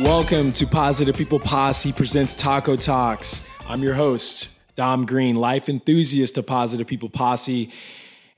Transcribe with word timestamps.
Welcome 0.00 0.52
to 0.52 0.66
Positive 0.66 1.14
People 1.14 1.38
Posse 1.38 1.92
presents 1.92 2.32
Taco 2.32 2.74
Talks. 2.74 3.46
I'm 3.68 3.82
your 3.82 3.92
host, 3.92 4.48
Dom 4.74 5.04
Green, 5.04 5.36
life 5.36 5.68
enthusiast 5.68 6.38
of 6.38 6.46
Positive 6.46 6.86
People 6.86 7.10
Posse. 7.10 7.70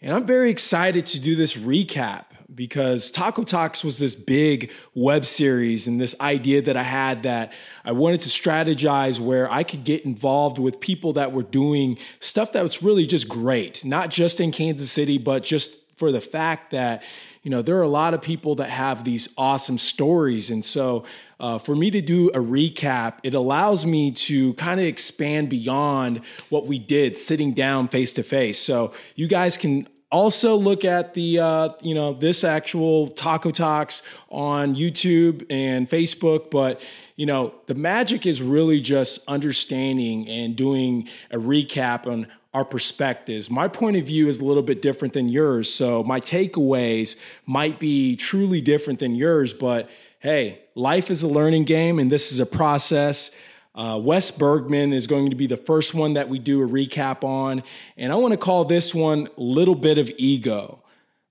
And 0.01 0.13
I'm 0.13 0.27
very 0.27 0.51
excited 0.51 1.07
to 1.07 1.21
do 1.21 1.37
this 1.37 1.55
recap 1.55 2.25
because 2.53 3.13
Taco 3.13 3.45
Talks 3.45 3.85
was 3.85 4.01
this 4.01 4.17
big 4.17 4.73
web 4.97 5.25
series 5.25 5.87
and 5.87 6.01
this 6.01 6.21
idea 6.21 6.63
that 6.63 6.77
I 6.77 6.83
had 6.83 7.23
that 7.23 7.53
I 7.85 7.93
wanted 7.93 8.23
to 8.23 8.29
strategize 8.29 9.21
where 9.21 9.49
I 9.49 9.63
could 9.63 9.85
get 9.85 10.05
involved 10.05 10.59
with 10.59 10.81
people 10.81 11.13
that 11.13 11.31
were 11.31 11.45
doing 11.45 11.97
stuff 12.19 12.53
that 12.55 12.63
was 12.65 12.83
really 12.83 13.07
just 13.07 13.29
great, 13.29 13.85
not 13.85 14.11
just 14.11 14.41
in 14.41 14.51
Kansas 14.51 14.91
City, 14.91 15.17
but 15.17 15.45
just 15.45 15.79
for 15.97 16.11
the 16.11 16.21
fact 16.21 16.73
that 16.73 17.05
you 17.43 17.51
know, 17.51 17.61
there 17.61 17.77
are 17.77 17.83
a 17.83 17.89
lot 17.89 18.15
of 18.15 18.23
people 18.23 18.55
that 18.57 18.71
have 18.71 19.05
these 19.05 19.35
awesome 19.37 19.77
stories. 19.77 20.49
And 20.51 20.65
so 20.65 21.05
uh, 21.43 21.59
for 21.59 21.75
me 21.75 21.91
to 21.91 22.01
do 22.01 22.29
a 22.29 22.39
recap, 22.39 23.15
it 23.25 23.35
allows 23.35 23.85
me 23.85 24.13
to 24.13 24.55
kind 24.55 24.79
of 24.79 24.87
expand 24.87 25.51
beyond 25.51 26.23
what 26.49 26.67
we 26.67 26.79
did 26.79 27.19
sitting 27.19 27.53
down 27.53 27.89
face 27.89 28.13
to 28.15 28.23
face. 28.23 28.59
So 28.59 28.95
you 29.17 29.27
guys 29.27 29.59
can 29.59 29.89
also 30.13 30.55
look 30.55 30.85
at 30.85 31.15
the 31.15 31.41
uh, 31.41 31.71
you 31.81 31.95
know 31.95 32.13
this 32.13 32.45
actual 32.45 33.09
taco 33.09 33.51
talks 33.51 34.03
on 34.29 34.75
youtube 34.75 35.43
and 35.49 35.89
facebook 35.89 36.51
but 36.51 36.83
you 37.17 37.25
know 37.25 37.55
the 37.65 37.75
magic 37.75 38.27
is 38.27 38.43
really 38.43 38.79
just 38.79 39.27
understanding 39.27 40.29
and 40.29 40.55
doing 40.55 41.09
a 41.31 41.39
recap 41.39 42.07
on 42.07 42.27
our 42.55 42.67
perspectives. 42.67 43.51
My 43.51 43.67
point 43.67 43.97
of 43.97 44.05
view 44.05 44.29
is 44.29 44.39
a 44.39 44.45
little 44.45 44.63
bit 44.63 44.83
different 44.83 45.15
than 45.15 45.31
yours. 45.31 45.73
So 45.73 46.05
my 46.05 46.21
takeaways 46.21 47.17
might 47.47 47.79
be 47.79 48.15
truly 48.15 48.61
different 48.61 48.99
than 48.99 49.15
yours, 49.15 49.55
but 49.55 49.89
hey, 50.23 50.61
life 50.77 51.11
is 51.11 51.25
a 51.25 51.27
learning 51.27 51.65
game 51.65 51.99
and 51.99 52.09
this 52.09 52.31
is 52.31 52.39
a 52.39 52.47
process. 52.47 53.33
Uh, 53.75 53.99
Wes 54.01 54.31
Bergman 54.31 54.93
is 54.93 55.09
going 55.09 55.31
to 55.31 55.37
be 55.37 55.49
the 55.49 55.57
first 55.57 55.95
one 55.95 56.15
that 56.15 56.29
we 56.29 56.39
do 56.39 56.63
a 56.63 56.69
recap 56.69 57.25
on. 57.25 57.65
And 57.97 58.13
I 58.13 58.15
want 58.15 58.31
to 58.31 58.39
call 58.39 58.65
this 58.65 58.95
one 58.95 59.27
Little 59.37 59.75
Bit 59.75 59.99
of 59.99 60.09
Ego. 60.19 60.85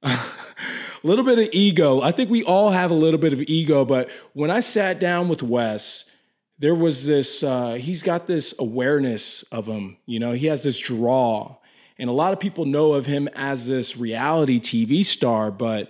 little 1.04 1.24
bit 1.24 1.40
of 1.40 1.48
ego. 1.54 2.02
I 2.02 2.12
think 2.12 2.30
we 2.30 2.44
all 2.44 2.70
have 2.70 2.92
a 2.92 2.96
little 2.96 3.20
bit 3.20 3.32
of 3.32 3.42
ego, 3.44 3.86
but 3.86 4.10
when 4.34 4.52
I 4.52 4.60
sat 4.60 5.00
down 5.00 5.30
with 5.30 5.42
Wes, 5.42 6.12
there 6.60 6.76
was 6.76 7.06
this 7.06 7.44
uh, 7.44 7.76
he's 7.76 8.04
got 8.04 8.28
this 8.28 8.54
awareness 8.60 9.44
of 9.52 9.66
him 9.66 9.98
you 10.06 10.20
know 10.20 10.32
he 10.32 10.46
has 10.46 10.64
this 10.64 10.78
draw 10.78 11.56
and 11.98 12.10
a 12.10 12.14
lot 12.14 12.34
of 12.34 12.40
people 12.40 12.66
know 12.66 12.94
of 12.94 13.08
him 13.08 13.28
as 13.36 13.66
this 13.66 13.98
reality 13.98 14.60
tv 14.60 15.04
star 15.04 15.50
but 15.50 15.90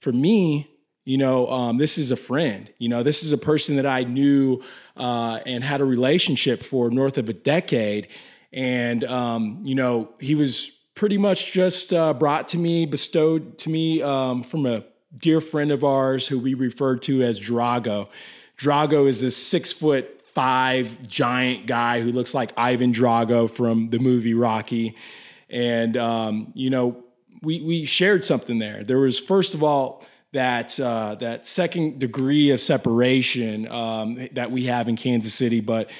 for 0.00 0.12
me 0.12 0.68
you 1.08 1.16
know 1.16 1.48
um, 1.48 1.76
this 1.78 1.96
is 1.96 2.10
a 2.10 2.16
friend 2.16 2.70
you 2.78 2.88
know 2.88 3.02
this 3.02 3.22
is 3.22 3.32
a 3.32 3.38
person 3.38 3.76
that 3.76 3.86
i 3.86 4.04
knew 4.04 4.62
uh, 4.96 5.40
and 5.46 5.64
had 5.64 5.80
a 5.80 5.84
relationship 5.84 6.62
for 6.62 6.90
north 6.90 7.16
of 7.16 7.28
a 7.28 7.32
decade 7.32 8.08
and 8.52 9.04
um, 9.04 9.60
you 9.64 9.74
know 9.74 10.10
he 10.20 10.34
was 10.34 10.78
pretty 10.94 11.16
much 11.16 11.52
just 11.52 11.92
uh, 11.92 12.12
brought 12.12 12.48
to 12.48 12.58
me 12.58 12.84
bestowed 12.84 13.56
to 13.56 13.70
me 13.70 14.02
um, 14.02 14.42
from 14.42 14.66
a 14.66 14.84
dear 15.16 15.40
friend 15.40 15.70
of 15.70 15.82
ours 15.84 16.28
who 16.28 16.38
we 16.38 16.54
referred 16.54 17.00
to 17.00 17.22
as 17.22 17.40
drago 17.40 18.08
Drago 18.58 19.08
is 19.08 19.20
this 19.20 19.36
six 19.36 19.72
foot 19.72 20.20
five 20.34 21.08
giant 21.08 21.66
guy 21.66 22.00
who 22.00 22.12
looks 22.12 22.34
like 22.34 22.52
Ivan 22.56 22.92
Drago 22.92 23.48
from 23.48 23.90
the 23.90 23.98
movie 23.98 24.34
Rocky. 24.34 24.96
And, 25.48 25.96
um, 25.96 26.52
you 26.54 26.68
know, 26.68 27.04
we, 27.40 27.60
we 27.60 27.84
shared 27.84 28.24
something 28.24 28.58
there. 28.58 28.84
There 28.84 28.98
was, 28.98 29.18
first 29.18 29.54
of 29.54 29.62
all, 29.62 30.04
that 30.32 30.78
uh, 30.78 31.14
that 31.16 31.46
second 31.46 31.98
degree 31.98 32.50
of 32.50 32.60
separation 32.60 33.70
um, 33.70 34.28
that 34.32 34.50
we 34.50 34.64
have 34.64 34.88
in 34.88 34.96
Kansas 34.96 35.34
City, 35.34 35.60
but 35.60 35.90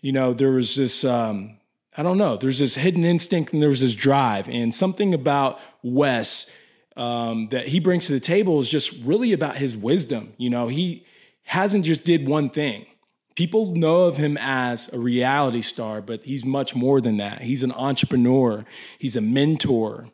you 0.00 0.12
know 0.12 0.32
there 0.32 0.50
was 0.50 0.74
this 0.74 1.04
um, 1.04 1.58
I 1.96 2.02
don't 2.02 2.18
know 2.18 2.36
there's 2.36 2.58
this 2.58 2.74
hidden 2.74 3.04
instinct 3.04 3.52
and 3.52 3.62
there 3.62 3.68
was 3.68 3.80
this 3.80 3.94
drive 3.94 4.48
and 4.48 4.74
something 4.74 5.14
about 5.14 5.60
Wes 5.82 6.50
um, 6.96 7.48
that 7.50 7.68
he 7.68 7.80
brings 7.80 8.06
to 8.06 8.12
the 8.12 8.20
table 8.20 8.58
is 8.58 8.68
just 8.68 9.04
really 9.04 9.32
about 9.32 9.56
his 9.56 9.76
wisdom. 9.76 10.32
You 10.38 10.50
know 10.50 10.68
he 10.68 11.06
hasn't 11.44 11.84
just 11.84 12.04
did 12.04 12.26
one 12.26 12.50
thing. 12.50 12.86
People 13.34 13.74
know 13.74 14.02
of 14.02 14.18
him 14.18 14.36
as 14.38 14.92
a 14.92 14.98
reality 14.98 15.62
star, 15.62 16.02
but 16.02 16.22
he's 16.22 16.44
much 16.44 16.74
more 16.74 17.00
than 17.00 17.16
that. 17.16 17.40
He's 17.40 17.62
an 17.62 17.72
entrepreneur, 17.72 18.64
he's 18.98 19.16
a 19.16 19.20
mentor. 19.20 20.08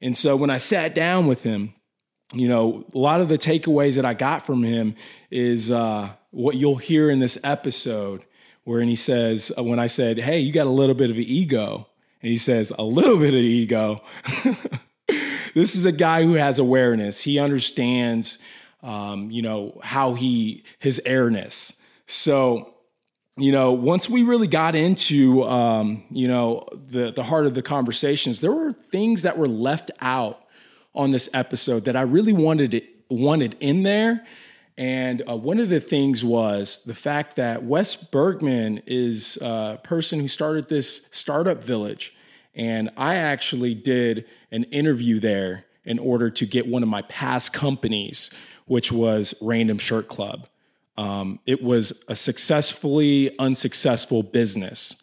And 0.00 0.16
so 0.16 0.36
when 0.36 0.50
I 0.50 0.58
sat 0.58 0.94
down 0.94 1.26
with 1.26 1.42
him, 1.42 1.74
you 2.32 2.48
know, 2.48 2.84
a 2.94 2.98
lot 2.98 3.20
of 3.20 3.28
the 3.28 3.38
takeaways 3.38 3.96
that 3.96 4.04
I 4.04 4.14
got 4.14 4.46
from 4.46 4.62
him 4.62 4.94
is 5.30 5.70
uh, 5.70 6.08
what 6.30 6.56
you'll 6.56 6.76
hear 6.76 7.10
in 7.10 7.20
this 7.20 7.38
episode, 7.44 8.24
where 8.64 8.80
he 8.80 8.96
says, 8.96 9.52
uh, 9.56 9.62
when 9.62 9.78
I 9.78 9.86
said, 9.86 10.18
Hey, 10.18 10.40
you 10.40 10.52
got 10.52 10.66
a 10.66 10.70
little 10.70 10.94
bit 10.94 11.10
of 11.10 11.16
an 11.16 11.22
ego. 11.22 11.86
And 12.22 12.30
he 12.30 12.38
says, 12.38 12.72
A 12.76 12.84
little 12.84 13.16
bit 13.16 13.34
of 13.34 13.40
ego. 13.40 14.02
this 15.54 15.76
is 15.76 15.84
a 15.86 15.92
guy 15.92 16.24
who 16.24 16.34
has 16.34 16.58
awareness. 16.58 17.20
He 17.20 17.38
understands 17.38 18.38
um, 18.86 19.30
you 19.32 19.42
know, 19.42 19.78
how 19.82 20.14
he, 20.14 20.64
his 20.78 21.00
airness. 21.04 21.80
So, 22.06 22.74
you 23.36 23.50
know, 23.50 23.72
once 23.72 24.08
we 24.08 24.22
really 24.22 24.46
got 24.46 24.74
into, 24.76 25.42
um, 25.44 26.04
you 26.10 26.28
know, 26.28 26.68
the, 26.72 27.10
the 27.10 27.24
heart 27.24 27.46
of 27.46 27.54
the 27.54 27.62
conversations, 27.62 28.40
there 28.40 28.52
were 28.52 28.72
things 28.92 29.22
that 29.22 29.36
were 29.36 29.48
left 29.48 29.90
out 30.00 30.45
on 30.96 31.10
this 31.10 31.28
episode 31.34 31.84
that 31.84 31.96
I 31.96 32.02
really 32.02 32.32
wanted 32.32 32.74
it, 32.74 32.88
wanted 33.08 33.56
in 33.60 33.82
there. 33.82 34.26
And 34.78 35.22
uh, 35.28 35.36
one 35.36 35.58
of 35.58 35.68
the 35.68 35.80
things 35.80 36.24
was 36.24 36.84
the 36.84 36.94
fact 36.94 37.36
that 37.36 37.64
Wes 37.64 37.94
Bergman 37.94 38.82
is 38.86 39.38
a 39.40 39.80
person 39.82 40.20
who 40.20 40.28
started 40.28 40.68
this 40.68 41.08
startup 41.12 41.62
village. 41.62 42.14
And 42.54 42.90
I 42.96 43.16
actually 43.16 43.74
did 43.74 44.26
an 44.50 44.64
interview 44.64 45.20
there 45.20 45.64
in 45.84 45.98
order 45.98 46.30
to 46.30 46.46
get 46.46 46.66
one 46.66 46.82
of 46.82 46.88
my 46.88 47.02
past 47.02 47.52
companies 47.52 48.34
which 48.66 48.92
was 48.92 49.34
Random 49.40 49.78
Shirt 49.78 50.08
Club. 50.08 50.46
Um, 50.98 51.40
it 51.46 51.62
was 51.62 52.04
a 52.08 52.16
successfully 52.16 53.36
unsuccessful 53.38 54.22
business. 54.22 55.02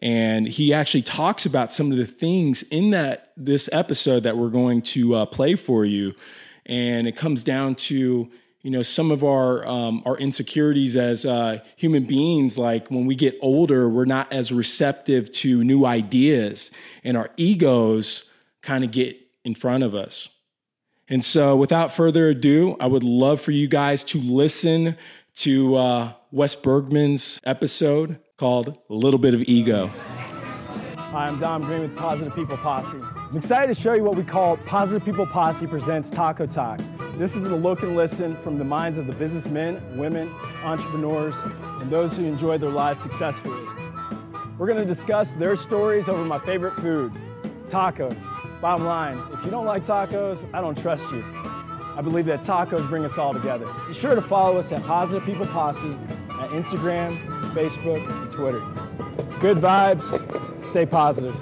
And 0.00 0.48
he 0.48 0.72
actually 0.72 1.02
talks 1.02 1.44
about 1.44 1.72
some 1.72 1.92
of 1.92 1.98
the 1.98 2.06
things 2.06 2.62
in 2.64 2.90
that 2.90 3.32
this 3.36 3.68
episode 3.72 4.22
that 4.22 4.36
we're 4.36 4.48
going 4.48 4.82
to 4.82 5.14
uh, 5.14 5.26
play 5.26 5.56
for 5.56 5.84
you. 5.84 6.14
And 6.66 7.06
it 7.06 7.16
comes 7.16 7.44
down 7.44 7.74
to 7.76 8.30
you 8.62 8.70
know 8.70 8.82
some 8.82 9.10
of 9.10 9.24
our 9.24 9.66
um, 9.66 10.02
our 10.06 10.16
insecurities 10.18 10.96
as 10.96 11.24
uh, 11.26 11.58
human 11.76 12.04
beings. 12.04 12.56
Like 12.56 12.88
when 12.90 13.06
we 13.06 13.14
get 13.14 13.36
older 13.40 13.88
we're 13.88 14.04
not 14.04 14.32
as 14.32 14.52
receptive 14.52 15.30
to 15.32 15.64
new 15.64 15.84
ideas 15.84 16.70
and 17.04 17.16
our 17.16 17.30
egos 17.36 18.30
kind 18.62 18.84
of 18.84 18.90
get 18.90 19.16
in 19.44 19.54
front 19.54 19.84
of 19.84 19.94
us. 19.94 20.28
And 21.08 21.24
so, 21.24 21.56
without 21.56 21.90
further 21.90 22.28
ado, 22.28 22.76
I 22.78 22.86
would 22.86 23.02
love 23.02 23.40
for 23.40 23.50
you 23.50 23.66
guys 23.66 24.04
to 24.04 24.18
listen 24.18 24.96
to 25.36 25.76
uh, 25.76 26.12
Wes 26.30 26.54
Bergman's 26.54 27.40
episode 27.44 28.20
called 28.40 28.78
A 28.88 28.94
Little 28.94 29.18
Bit 29.18 29.34
of 29.34 29.42
Ego. 29.42 29.88
Hi, 30.96 31.26
I'm 31.26 31.38
Dom 31.38 31.62
Green 31.62 31.82
with 31.82 31.94
Positive 31.94 32.34
People 32.34 32.56
Posse. 32.56 32.96
I'm 32.96 33.36
excited 33.36 33.66
to 33.66 33.78
show 33.78 33.92
you 33.92 34.02
what 34.02 34.16
we 34.16 34.22
call 34.22 34.56
Positive 34.56 35.04
People 35.04 35.26
Posse 35.26 35.66
Presents 35.66 36.08
Taco 36.08 36.46
Talks. 36.46 36.84
This 37.18 37.36
is 37.36 37.44
the 37.44 37.54
look 37.54 37.82
and 37.82 37.94
listen 37.94 38.34
from 38.36 38.56
the 38.56 38.64
minds 38.64 38.96
of 38.96 39.06
the 39.06 39.12
businessmen, 39.12 39.78
women, 39.98 40.30
entrepreneurs, 40.64 41.36
and 41.82 41.90
those 41.90 42.16
who 42.16 42.24
enjoy 42.24 42.56
their 42.56 42.70
lives 42.70 43.00
successfully. 43.00 43.62
We're 44.56 44.68
going 44.68 44.78
to 44.78 44.86
discuss 44.86 45.34
their 45.34 45.54
stories 45.54 46.08
over 46.08 46.24
my 46.24 46.38
favorite 46.38 46.76
food, 46.76 47.12
tacos. 47.68 48.16
Bottom 48.62 48.86
line, 48.86 49.20
if 49.34 49.44
you 49.44 49.50
don't 49.50 49.66
like 49.66 49.84
tacos, 49.84 50.48
I 50.54 50.62
don't 50.62 50.80
trust 50.80 51.04
you. 51.10 51.22
I 51.94 52.00
believe 52.02 52.24
that 52.24 52.40
tacos 52.40 52.88
bring 52.88 53.04
us 53.04 53.18
all 53.18 53.34
together. 53.34 53.66
Be 53.86 53.92
sure 53.92 54.14
to 54.14 54.22
follow 54.22 54.58
us 54.58 54.72
at 54.72 54.82
Positive 54.84 55.26
People 55.26 55.44
Posse 55.44 55.98
at 56.40 56.50
Instagram, 56.50 57.18
Facebook, 57.52 58.08
and 58.08 58.32
Twitter. 58.32 58.60
Good 59.40 59.58
vibes, 59.58 60.64
stay 60.64 60.86
positive. 60.86 61.36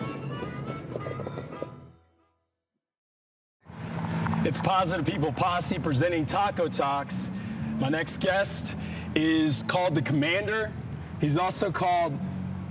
It's 4.45 4.61
Positive 4.61 5.05
People 5.05 5.33
Posse 5.33 5.79
presenting 5.79 6.25
Taco 6.25 6.69
Talks. 6.69 7.31
My 7.79 7.89
next 7.89 8.19
guest 8.19 8.77
is 9.15 9.63
called 9.69 9.95
the 9.95 10.03
Commander. 10.03 10.73
He's 11.21 11.37
also 11.37 11.71
called 11.71 12.19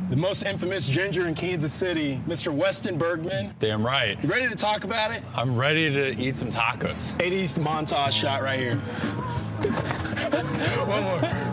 the 0.10 0.16
most 0.16 0.44
infamous 0.44 0.88
ginger 0.88 1.28
in 1.28 1.36
Kansas 1.36 1.74
City, 1.74 2.22
Mr. 2.28 2.52
Weston 2.52 2.98
Bergman. 2.98 3.54
Damn 3.60 3.86
right. 3.86 4.18
You 4.24 4.30
ready 4.30 4.50
to 4.50 4.56
talk 4.56 4.86
about 4.86 5.12
it? 5.12 5.22
I'm 5.36 5.56
ready 5.56 5.92
to 5.92 6.20
eat 6.20 6.36
some 6.36 6.50
tacos. 6.50 7.14
80s 7.20 7.60
montage 7.60 8.14
shot 8.14 8.42
right 8.42 8.60
here. 8.60 8.78
One 10.88 11.04
more. 11.04 11.47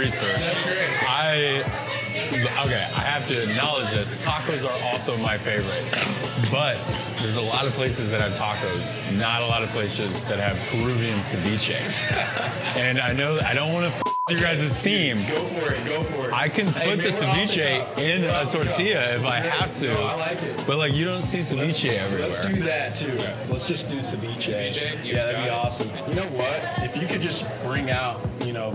Research. 0.00 0.40
That's 0.40 0.62
great. 0.64 0.88
I 1.08 1.62
okay, 2.64 2.82
I 2.96 3.00
have 3.00 3.26
to 3.28 3.42
acknowledge 3.50 3.90
this. 3.90 4.22
Tacos 4.24 4.64
are 4.66 4.84
also 4.90 5.16
my 5.18 5.36
favorite, 5.36 5.84
but 6.50 6.80
there's 7.20 7.36
a 7.36 7.40
lot 7.42 7.66
of 7.66 7.72
places 7.74 8.10
that 8.10 8.20
have 8.20 8.32
tacos, 8.32 8.90
not 9.18 9.42
a 9.42 9.46
lot 9.46 9.62
of 9.62 9.68
places 9.70 10.24
that 10.26 10.38
have 10.38 10.56
Peruvian 10.70 11.18
ceviche. 11.18 11.76
And 12.76 12.98
I 12.98 13.12
know 13.12 13.38
I 13.44 13.52
don't 13.54 13.72
want 13.72 13.92
to 13.92 13.98
f- 13.98 14.02
your 14.30 14.40
guys' 14.40 14.74
theme. 14.76 15.18
Go 15.26 15.40
for 15.44 15.72
it. 15.72 15.84
Go 15.86 16.02
for 16.04 16.28
it. 16.28 16.32
I 16.32 16.48
can 16.48 16.66
Hey, 16.68 16.90
put 16.90 16.96
the 16.98 17.02
the 17.04 17.08
ceviche 17.08 17.78
cuff. 17.80 17.98
in 17.98 18.22
a 18.24 18.44
the 18.44 18.50
tortilla 18.50 19.16
if 19.16 19.26
I 19.26 19.40
great. 19.40 19.52
have 19.52 19.72
to. 19.80 19.88
No, 19.92 20.02
I 20.04 20.14
like 20.14 20.42
it. 20.42 20.64
But 20.68 20.78
like 20.78 20.92
you 20.94 21.04
don't 21.04 21.20
see 21.22 21.38
ceviche 21.38 21.92
everywhere. 21.92 22.28
Let's 22.28 22.46
do 22.46 22.54
that 22.62 22.94
too. 22.94 23.16
Let's 23.52 23.66
just 23.66 23.88
do 23.90 23.96
ceviche. 23.98 24.50
Ceviche? 24.52 25.04
Yeah, 25.04 25.26
that'd 25.26 25.40
be 25.42 25.46
it. 25.48 25.50
awesome. 25.52 25.90
You 26.08 26.14
know 26.14 26.28
what? 26.38 26.62
If 26.84 26.96
you 26.96 27.06
could 27.08 27.22
just 27.22 27.44
bring 27.64 27.90
out, 27.90 28.20
you 28.44 28.52
know, 28.52 28.70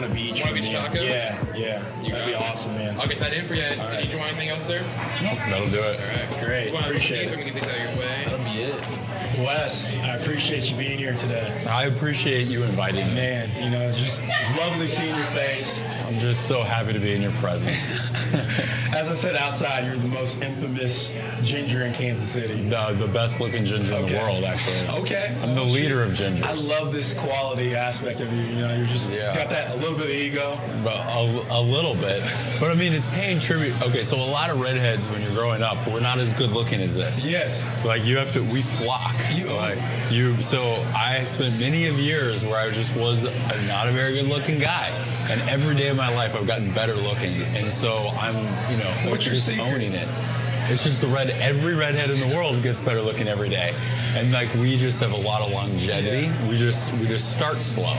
one, 0.00 0.10
one 0.10 0.10
of 0.10 0.16
each. 0.18 0.40
One 0.40 0.50
of 0.50 0.56
for 0.56 0.62
each 0.64 0.72
taco? 0.72 1.00
Yeah, 1.00 1.44
yeah. 1.54 1.82
You 2.02 2.12
that'd 2.12 2.26
be 2.26 2.32
it. 2.32 2.50
awesome, 2.50 2.74
man. 2.74 2.98
I'll 3.00 3.08
get 3.08 3.18
that 3.20 3.32
in 3.32 3.44
for 3.46 3.54
you. 3.54 3.62
right. 3.62 4.02
Did 4.02 4.12
you 4.12 4.18
want 4.18 4.30
anything 4.30 4.48
else, 4.50 4.64
sir? 4.64 4.80
No, 5.22 5.34
that'll 5.34 5.68
do 5.70 5.78
it. 5.78 6.00
All 6.00 6.16
right. 6.16 6.44
Great. 6.44 6.68
You 6.68 6.74
want 6.74 6.86
Appreciate 6.86 7.32
it. 7.32 7.38
I'm 7.38 7.44
get 7.44 7.54
these 7.54 7.68
out 7.68 7.76
of 7.76 7.82
your 7.82 7.98
way. 7.98 8.22
That'll 8.24 8.44
be 8.44 8.62
it. 8.62 8.98
Wes, 9.38 9.96
I 9.98 10.16
appreciate 10.16 10.70
you 10.70 10.76
being 10.76 10.98
here 10.98 11.14
today. 11.16 11.64
I 11.68 11.84
appreciate 11.84 12.48
you 12.48 12.64
inviting 12.64 13.06
me. 13.08 13.14
Man, 13.14 13.50
you 13.62 13.70
know, 13.70 13.92
just 13.92 14.22
lovely 14.56 14.86
seeing 14.86 15.14
your 15.14 15.26
face. 15.26 15.82
I'm 16.08 16.18
just 16.18 16.46
so 16.48 16.62
happy 16.62 16.94
to 16.94 16.98
be 16.98 17.12
in 17.12 17.20
your 17.20 17.32
presence. 17.32 17.98
As 18.94 19.10
I 19.10 19.14
said 19.14 19.36
outside, 19.36 19.84
you're 19.84 19.96
the 19.98 20.08
most 20.08 20.40
infamous 20.40 21.12
ginger 21.42 21.82
in 21.82 21.92
Kansas 21.92 22.30
City. 22.30 22.62
the, 22.66 22.92
the 22.98 23.08
best 23.12 23.40
looking 23.40 23.62
ginger 23.66 23.94
in 23.94 24.06
the 24.06 24.14
world, 24.18 24.42
actually. 24.42 24.78
Okay. 25.02 25.36
I'm 25.42 25.54
the 25.54 25.62
leader 25.62 26.02
of 26.02 26.12
gingers. 26.12 26.42
I 26.42 26.54
love 26.80 26.94
this 26.94 27.12
quality 27.12 27.74
aspect 27.74 28.20
of 28.20 28.32
you. 28.32 28.40
You 28.40 28.60
know, 28.62 28.74
you're 28.74 28.86
just 28.86 29.12
Yeah. 29.12 29.34
got 29.36 29.50
that 29.50 29.72
a 29.72 29.76
little 29.76 29.96
bit 29.98 30.06
of 30.06 30.12
ego. 30.12 30.58
But 30.82 30.96
a, 30.96 31.46
a 31.50 31.60
little 31.60 31.94
bit. 31.94 32.22
But 32.58 32.70
I 32.70 32.74
mean, 32.74 32.94
it's 32.94 33.08
paying 33.08 33.38
tribute. 33.38 33.78
Okay, 33.82 34.02
so 34.02 34.16
a 34.16 34.24
lot 34.24 34.48
of 34.48 34.60
redheads 34.60 35.06
when 35.08 35.20
you're 35.20 35.32
growing 35.32 35.60
up, 35.62 35.76
we're 35.86 36.00
not 36.00 36.18
as 36.18 36.32
good 36.32 36.50
looking 36.52 36.80
as 36.80 36.94
this. 36.96 37.26
Yes. 37.28 37.66
Like 37.84 38.02
you 38.06 38.16
have 38.16 38.32
to, 38.32 38.42
we 38.44 38.62
flock. 38.62 39.14
You- 39.34 39.48
like 39.52 39.78
you. 40.10 40.42
So 40.42 40.62
I 40.96 41.24
spent 41.24 41.58
many 41.60 41.86
of 41.86 41.98
years 41.98 42.42
where 42.44 42.56
I 42.58 42.70
just 42.70 42.96
was 42.96 43.24
not 43.66 43.88
a 43.88 43.92
very 43.92 44.14
good 44.14 44.26
looking 44.28 44.58
guy, 44.58 44.88
and 45.28 45.38
every 45.42 45.74
day 45.74 45.88
of 45.88 45.97
my 45.98 46.14
life 46.14 46.34
I've 46.34 46.46
gotten 46.46 46.70
better 46.72 46.94
looking, 46.94 47.42
and 47.56 47.70
so 47.70 48.08
I'm, 48.20 48.36
you 48.70 48.78
know, 48.78 49.10
What's 49.10 49.26
your 49.26 49.34
just 49.34 49.46
secret? 49.48 49.64
owning 49.66 49.92
it. 49.92 50.08
It's 50.70 50.84
just 50.84 51.00
the 51.00 51.08
red. 51.08 51.30
Every 51.30 51.74
redhead 51.74 52.10
in 52.10 52.20
the 52.20 52.34
world 52.36 52.62
gets 52.62 52.80
better 52.80 53.02
looking 53.02 53.26
every 53.26 53.48
day, 53.48 53.74
and 54.14 54.30
like 54.32 54.52
we 54.54 54.76
just 54.76 55.00
have 55.00 55.12
a 55.12 55.20
lot 55.20 55.42
of 55.42 55.52
longevity. 55.52 56.30
We 56.48 56.56
just 56.56 56.92
we 56.98 57.06
just 57.06 57.32
start 57.36 57.56
slow. 57.56 57.94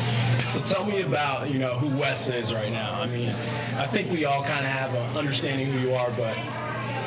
So 0.48 0.62
tell 0.62 0.86
me 0.86 1.02
about, 1.02 1.52
you 1.52 1.60
know, 1.60 1.76
who 1.76 1.90
Wes 2.00 2.30
is 2.30 2.54
right 2.54 2.72
now. 2.72 3.00
I 3.02 3.06
mean, 3.08 3.30
I 3.30 3.86
think 3.86 4.10
we 4.12 4.26
all 4.26 4.44
kind 4.44 4.66
of 4.66 4.72
have 4.72 4.94
an 4.96 5.18
understanding 5.18 5.68
who 5.68 5.80
you 5.80 5.94
are, 5.94 6.10
but, 6.18 6.36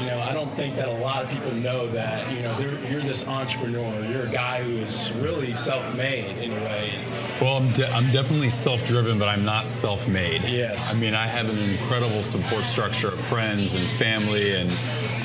you 0.02 0.08
know, 0.08 0.20
I 0.20 0.32
don't 0.32 0.54
think 0.56 0.75
that 0.76 0.88
a 0.88 0.99
lot 0.99 1.22
of 1.22 1.31
people 1.31 1.52
know 1.52 1.87
that, 1.88 2.31
you 2.32 2.43
know, 2.43 2.58
you're 2.90 3.02
this 3.02 3.28
entrepreneur. 3.28 4.04
You're 4.04 4.26
a 4.26 4.31
guy 4.31 4.62
who 4.62 4.78
is 4.78 5.12
really 5.12 5.54
self-made 5.54 6.38
in 6.38 6.52
a 6.52 6.64
way. 6.64 6.93
Well, 7.40 7.58
I'm, 7.58 7.70
de- 7.70 7.88
I'm 7.90 8.10
definitely 8.10 8.50
self-driven, 8.50 9.19
but 9.19 9.28
I'm 9.28 9.44
not 9.44 9.69
self-made. 9.69 10.43
Yes. 10.43 10.93
I 10.93 10.96
mean, 10.96 11.14
I 11.14 11.26
have 11.26 11.49
an 11.49 11.70
incredible 11.70 12.22
support 12.22 12.64
structure 12.64 13.08
of 13.08 13.20
friends 13.20 13.75
and 13.75 13.84
family 13.84 14.54
and 14.54 14.70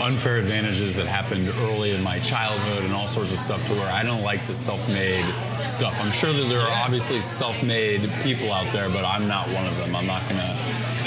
unfair 0.01 0.38
advantages 0.38 0.95
that 0.95 1.07
happened 1.07 1.47
early 1.62 1.91
in 1.91 2.03
my 2.03 2.19
childhood 2.19 2.83
and 2.83 2.94
all 2.94 3.07
sorts 3.07 3.33
of 3.33 3.39
stuff 3.39 3.65
to 3.68 3.73
where 3.73 3.91
I 3.91 4.03
don't 4.03 4.21
like 4.21 4.45
the 4.45 4.53
self-made 4.53 5.25
stuff. 5.65 6.00
I'm 6.00 6.12
sure 6.12 6.31
that 6.31 6.44
there 6.50 6.62
are 6.62 6.83
obviously 6.83 7.19
self-made 7.19 8.12
people 8.21 8.53
out 8.53 8.71
there, 8.73 8.89
but 8.89 9.03
I'm 9.06 9.27
not 9.27 9.47
one 9.50 9.65
of 9.65 9.75
them. 9.77 9.95
I'm 9.95 10.06
not 10.06 10.21
gonna 10.30 10.56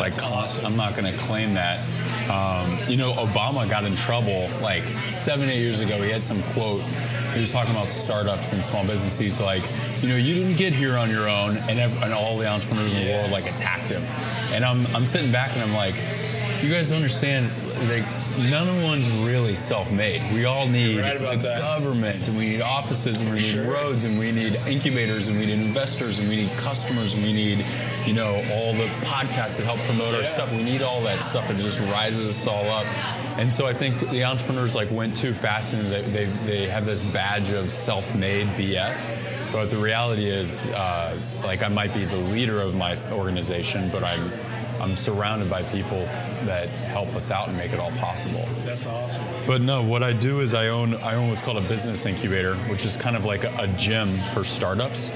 like. 0.01 0.63
I'm 0.65 0.77
not 0.77 0.97
gonna 0.97 1.17
claim 1.17 1.55
that. 1.55 1.79
Um, 2.31 2.79
you 2.89 2.97
know, 2.97 3.13
Obama 3.15 3.69
got 3.69 3.85
in 3.85 3.95
trouble 3.95 4.49
like 4.63 4.83
seven, 5.11 5.49
eight 5.49 5.61
years 5.61 5.81
ago. 5.81 6.01
He 6.03 6.11
had 6.11 6.23
some 6.23 6.43
quote. 6.55 6.83
He 7.35 7.41
was 7.41 7.53
talking 7.53 7.71
about 7.73 7.89
startups 7.89 8.53
and 8.53 8.65
small 8.65 8.85
business. 8.85 9.17
He's 9.19 9.41
like, 9.41 9.63
you 10.03 10.09
know, 10.09 10.17
you 10.17 10.35
didn't 10.35 10.57
get 10.57 10.73
here 10.73 10.97
on 10.99 11.11
your 11.11 11.29
own, 11.29 11.57
and, 11.59 11.79
ev- 11.79 12.03
and 12.03 12.13
all 12.13 12.37
the 12.37 12.49
entrepreneurs 12.49 12.93
in 12.93 13.05
the 13.07 13.13
world 13.13 13.31
like 13.31 13.47
attacked 13.47 13.89
him. 13.91 14.03
And 14.53 14.65
I'm, 14.65 14.85
I'm 14.97 15.07
sitting 15.07 15.31
back 15.31 15.53
and 15.55 15.63
I'm 15.63 15.73
like, 15.73 15.95
you 16.63 16.71
guys 16.71 16.93
understand. 16.93 17.51
Like, 17.89 18.05
none 18.51 18.69
of 18.69 18.83
one's 18.83 19.09
really 19.27 19.55
self-made. 19.57 20.33
We 20.33 20.45
all 20.45 20.67
need 20.67 21.01
Right 21.01 21.19
that. 21.43 21.59
government, 21.59 22.29
and 22.29 22.37
we 22.37 22.51
need 22.51 22.61
offices, 22.61 23.21
and 23.21 23.33
we 23.33 23.41
need 23.41 23.53
Sure. 23.53 23.65
roads, 23.65 24.05
and 24.05 24.19
we 24.19 24.31
need 24.33 24.59
incubators, 24.67 25.27
and 25.27 25.39
we 25.39 25.47
need 25.47 25.59
investors, 25.59 26.19
and 26.19 26.29
we 26.29 26.37
need 26.37 26.51
customers, 26.59 27.15
and 27.15 27.23
we 27.23 27.33
need, 27.33 27.65
you 28.07 28.13
know, 28.13 28.35
all 28.53 28.73
the 28.75 28.87
podcasts 29.05 29.57
that 29.57 29.65
help 29.65 29.81
promote 29.87 30.15
our 30.15 30.25
stuff. 30.25 30.51
We 30.53 30.63
need 30.63 30.83
all 30.83 31.01
that 31.03 31.25
stuff. 31.25 31.51
It 31.51 31.57
just 31.57 31.81
rises 31.93 32.29
us 32.29 32.47
all 32.47 32.69
up. 32.71 32.87
And 33.39 33.53
so 33.53 33.67
I 33.67 33.73
think 33.73 33.99
the 34.11 34.25
entrepreneurs 34.25 34.75
like 34.75 34.91
went 34.91 35.17
too 35.17 35.33
fast, 35.33 35.73
and 35.75 35.91
they 35.91 36.03
they, 36.03 36.25
they 36.45 36.67
have 36.69 36.85
this 36.85 37.03
badge 37.03 37.51
of 37.51 37.73
self-made 37.73 38.47
BS. 38.49 39.15
But 39.53 39.71
the 39.71 39.79
reality 39.79 40.27
is, 40.29 40.69
uh, 40.71 41.17
like 41.45 41.63
I 41.63 41.69
might 41.69 41.93
be 41.95 42.05
the 42.05 42.17
leader 42.17 42.61
of 42.61 42.75
my 42.75 42.97
organization, 43.11 43.89
but 43.91 44.05
I'm 44.05 44.31
I'm 44.81 44.97
surrounded 44.97 45.51
by 45.51 45.63
people 45.65 46.01
that 46.45 46.69
help 46.69 47.09
us 47.15 47.31
out 47.31 47.49
and 47.49 47.57
make 47.57 47.73
it 47.73 47.79
all 47.79 47.91
possible. 47.93 48.47
That's 48.61 48.87
awesome. 48.87 49.25
But 49.47 49.61
no, 49.61 49.83
what 49.83 50.03
I 50.03 50.13
do 50.13 50.41
is 50.41 50.55
I 50.55 50.69
own 50.69 50.95
I 50.95 51.17
own 51.17 51.29
what's 51.29 51.43
called 51.43 51.59
a 51.59 51.69
business 51.69 52.07
incubator, 52.07 52.57
which 52.69 52.85
is 52.85 52.97
kind 52.97 53.17
of 53.17 53.25
like 53.25 53.45
a, 53.45 53.55
a 53.59 53.69
gym 53.69 54.19
for 54.33 54.43
startups, 54.43 55.11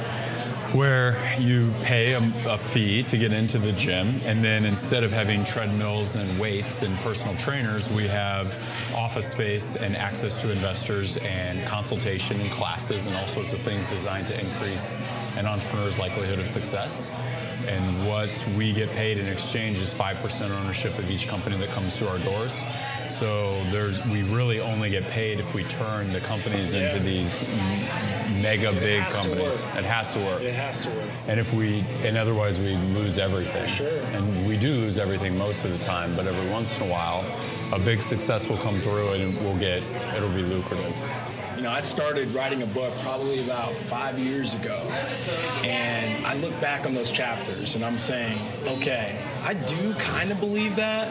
where 0.75 1.16
you 1.38 1.72
pay 1.82 2.12
a, 2.12 2.32
a 2.46 2.58
fee 2.58 3.02
to 3.05 3.16
get 3.16 3.32
into 3.32 3.58
the 3.58 3.72
gym, 3.72 4.20
and 4.25 4.44
then 4.44 4.64
instead 4.64 5.02
of 5.05 5.12
having 5.12 5.44
treadmills 5.44 6.17
and 6.17 6.38
weights 6.38 6.82
and 6.82 6.94
personal 6.99 7.34
trainers, 7.37 7.90
we 7.90 8.06
have 8.06 8.58
office 8.94 9.28
space 9.28 9.76
and 9.76 9.96
access 9.96 10.40
to 10.43 10.50
investors 10.50 11.17
and 11.19 11.64
consultation 11.67 12.40
and 12.40 12.50
classes 12.50 13.06
and 13.06 13.17
all 13.17 13.28
sorts 13.28 13.55
of 13.55 13.60
things 13.60 13.88
designed 13.88 14.26
to 14.26 14.38
increase 14.38 14.94
an 15.37 15.46
entrepreneur's 15.46 15.99
likelihood 15.99 16.38
of 16.38 16.49
success. 16.49 17.10
And 17.66 18.06
what 18.06 18.44
we 18.56 18.72
get 18.72 18.90
paid 18.90 19.19
in 19.19 19.26
exchange 19.26 19.78
is 19.78 19.93
5% 19.94 20.50
ownership 20.50 20.99
of 20.99 21.11
each 21.11 21.28
company 21.28 21.56
that 21.58 21.69
comes 21.70 21.99
through 21.99 22.08
our 22.08 22.19
doors. 22.19 22.64
So 23.08 23.62
there's 23.70 24.05
we 24.06 24.22
really 24.22 24.61
only 24.61 24.90
get 24.90 25.05
paid 25.05 25.38
if 25.40 25.55
we 25.55 25.64
turn 25.64 26.12
the 26.12 26.20
companies 26.20 26.75
into 26.75 26.99
these 27.00 27.46
mega 28.43 28.72
big 28.72 29.02
companies. 29.11 29.62
It 29.62 29.84
has 29.84 30.12
to 30.14 30.20
work. 30.20 30.43
It 30.43 30.55
has 30.55 30.81
to 30.81 30.88
work. 30.90 31.11
And 31.28 31.38
if 31.38 31.52
we, 31.52 31.84
and 32.02 32.16
otherwise 32.16 32.58
we 32.61 32.76
lose 32.76 33.19
everything. 33.19 33.67
Sure. 33.67 34.00
And 34.12 34.46
we 34.46 34.56
do 34.56 34.74
lose 34.74 34.98
everything 34.98 35.36
most 35.36 35.65
of 35.65 35.77
the 35.77 35.84
time, 35.84 36.15
but 36.17 36.27
every 36.27 36.50
once 36.50 36.79
in 36.79 36.88
a 36.88 36.91
while, 36.91 37.24
a 37.72 37.79
big 37.79 38.03
success 38.03 38.48
will 38.48 38.58
come 38.58 38.81
through 38.81 39.12
and 39.12 39.34
we'll 39.41 39.58
get, 39.58 39.82
it'll 40.15 40.29
be 40.31 40.43
lucrative. 40.43 40.94
You 41.64 41.70
know, 41.70 41.76
I 41.76 41.80
started 41.80 42.28
writing 42.34 42.60
a 42.60 42.66
book 42.66 42.92
probably 42.98 43.42
about 43.42 43.72
five 43.72 44.18
years 44.18 44.54
ago, 44.54 44.76
and 45.64 46.26
I 46.26 46.34
look 46.34 46.52
back 46.60 46.84
on 46.84 46.92
those 46.92 47.10
chapters 47.10 47.74
and 47.74 47.82
I'm 47.82 47.96
saying, 47.96 48.38
okay, 48.66 49.18
I 49.44 49.54
do 49.54 49.94
kind 49.94 50.30
of 50.30 50.40
believe 50.40 50.76
that, 50.76 51.08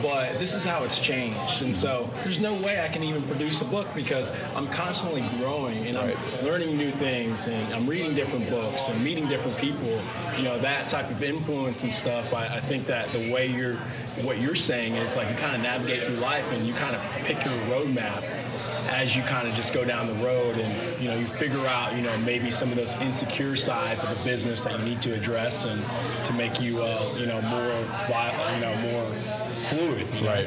but 0.00 0.38
this 0.38 0.54
is 0.54 0.64
how 0.64 0.84
it's 0.84 1.00
changed. 1.00 1.62
And 1.62 1.74
so 1.74 2.08
there's 2.22 2.38
no 2.38 2.54
way 2.62 2.80
I 2.80 2.86
can 2.86 3.02
even 3.02 3.24
produce 3.24 3.60
a 3.60 3.64
book 3.64 3.88
because 3.92 4.30
I'm 4.54 4.68
constantly 4.68 5.24
growing 5.38 5.84
and 5.88 5.98
I'm 5.98 6.14
learning 6.44 6.74
new 6.74 6.92
things 6.92 7.48
and 7.48 7.74
I'm 7.74 7.84
reading 7.84 8.14
different 8.14 8.48
books 8.50 8.88
and 8.88 9.02
meeting 9.02 9.26
different 9.26 9.58
people. 9.58 9.98
You 10.36 10.44
know, 10.44 10.60
that 10.60 10.88
type 10.88 11.10
of 11.10 11.24
influence 11.24 11.82
and 11.82 11.92
stuff. 11.92 12.32
I, 12.32 12.46
I 12.46 12.60
think 12.60 12.86
that 12.86 13.08
the 13.08 13.32
way 13.32 13.48
you're, 13.48 13.74
what 14.22 14.40
you're 14.40 14.54
saying 14.54 14.94
is 14.94 15.16
like 15.16 15.28
you 15.28 15.34
kind 15.34 15.56
of 15.56 15.62
navigate 15.62 16.04
through 16.04 16.18
life 16.18 16.52
and 16.52 16.64
you 16.68 16.74
kind 16.74 16.94
of 16.94 17.02
pick 17.24 17.44
your 17.44 17.54
roadmap 17.64 18.22
as 18.90 19.14
you 19.16 19.22
kind 19.22 19.46
of 19.46 19.54
just 19.54 19.72
go 19.72 19.84
down 19.84 20.06
the 20.06 20.24
road 20.24 20.56
and 20.56 21.02
you 21.02 21.08
know 21.08 21.16
you 21.16 21.26
figure 21.26 21.64
out 21.66 21.94
you 21.94 22.02
know 22.02 22.16
maybe 22.18 22.50
some 22.50 22.70
of 22.70 22.76
those 22.76 22.94
insecure 23.00 23.56
sides 23.56 24.04
of 24.04 24.10
a 24.10 24.24
business 24.24 24.64
that 24.64 24.78
you 24.78 24.84
need 24.84 25.00
to 25.02 25.14
address 25.14 25.64
and 25.64 25.82
to 26.24 26.32
make 26.34 26.60
you 26.60 26.80
uh, 26.82 27.14
you 27.16 27.26
know 27.26 27.40
more 27.42 27.72
you 28.54 28.60
know 28.60 28.76
more 28.82 29.12
fluid 29.68 30.06
you 30.14 30.22
know? 30.22 30.34
Right. 30.34 30.46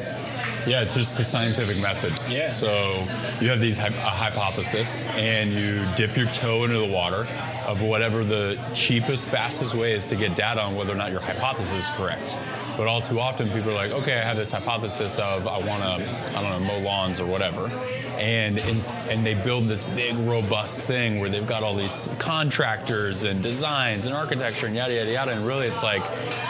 Yeah, 0.67 0.83
it's 0.83 0.93
just 0.93 1.17
the 1.17 1.23
scientific 1.23 1.81
method. 1.81 2.13
Yeah. 2.31 2.47
So 2.47 2.93
you 3.39 3.49
have 3.49 3.59
these 3.59 3.79
a 3.79 3.89
hypothesis, 3.91 5.09
and 5.15 5.51
you 5.51 5.83
dip 5.97 6.15
your 6.15 6.27
toe 6.27 6.65
into 6.65 6.77
the 6.77 6.85
water 6.85 7.27
of 7.71 7.81
whatever 7.81 8.25
the 8.25 8.61
cheapest, 8.75 9.29
fastest 9.29 9.73
way 9.73 9.93
is 9.93 10.05
to 10.07 10.15
get 10.17 10.35
data 10.35 10.61
on 10.61 10.75
whether 10.75 10.91
or 10.91 10.95
not 10.95 11.09
your 11.09 11.21
hypothesis 11.21 11.85
is 11.85 11.89
correct. 11.91 12.37
But 12.75 12.87
all 12.87 13.01
too 13.01 13.19
often, 13.19 13.49
people 13.49 13.71
are 13.71 13.75
like, 13.75 13.91
okay, 13.91 14.19
I 14.19 14.23
have 14.23 14.35
this 14.35 14.51
hypothesis 14.51 15.17
of 15.19 15.47
I 15.47 15.57
want 15.65 15.81
to, 15.81 16.37
I 16.37 16.41
don't 16.41 16.51
know, 16.51 16.59
mow 16.59 16.79
lawns 16.79 17.21
or 17.21 17.25
whatever. 17.25 17.71
And, 18.17 18.59
and 18.59 19.25
they 19.25 19.33
build 19.33 19.65
this 19.65 19.83
big, 19.83 20.15
robust 20.17 20.81
thing 20.81 21.21
where 21.21 21.29
they've 21.29 21.47
got 21.47 21.63
all 21.63 21.75
these 21.75 22.13
contractors 22.19 23.23
and 23.23 23.41
designs 23.41 24.05
and 24.05 24.13
architecture 24.13 24.67
and 24.67 24.75
yada, 24.75 24.93
yada, 24.93 25.11
yada. 25.11 25.31
And 25.31 25.47
really, 25.47 25.67
it's 25.67 25.81
like 25.81 26.03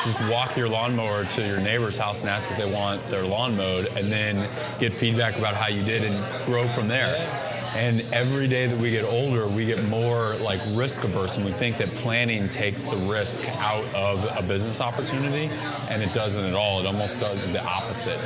just 0.04 0.20
walk 0.28 0.58
your 0.58 0.70
lawnmower 0.70 1.26
to 1.26 1.48
your 1.48 1.60
neighbor's 1.60 1.98
house 1.98 2.22
and 2.22 2.32
ask 2.32 2.50
if 2.50 2.58
they 2.58 2.72
want 2.74 3.06
their 3.10 3.24
lawn 3.24 3.56
mowed 3.56 3.86
and 3.96 4.12
then 4.12 4.50
get 4.80 4.92
feedback 4.92 5.38
about 5.38 5.54
how 5.54 5.68
you 5.68 5.84
did 5.84 6.04
and 6.04 6.46
grow 6.46 6.68
from 6.70 6.88
there. 6.88 7.51
And 7.76 8.02
every 8.12 8.48
day 8.48 8.68
that 8.68 8.78
we 8.78 8.92
get 8.92 9.06
older, 9.06 9.48
we 9.48 9.66
get 9.66 9.84
more 9.86 10.36
like 10.42 10.60
risk 10.72 11.06
averse, 11.06 11.38
and 11.38 11.46
we 11.46 11.54
think 11.54 11.78
that 11.78 11.88
planning 11.88 12.50
takes 12.50 12.86
the 12.86 12.98
risk 12.98 13.42
out 13.60 13.86
of 13.96 14.26
a 14.38 14.46
business 14.46 14.82
opportunity, 14.82 15.50
and 15.90 16.04
it 16.04 16.14
doesn't 16.14 16.44
at 16.44 16.54
all. 16.54 16.82
It 16.82 16.86
almost 16.86 17.22
does 17.22 17.50
the 17.50 17.64
opposite. 17.64 18.20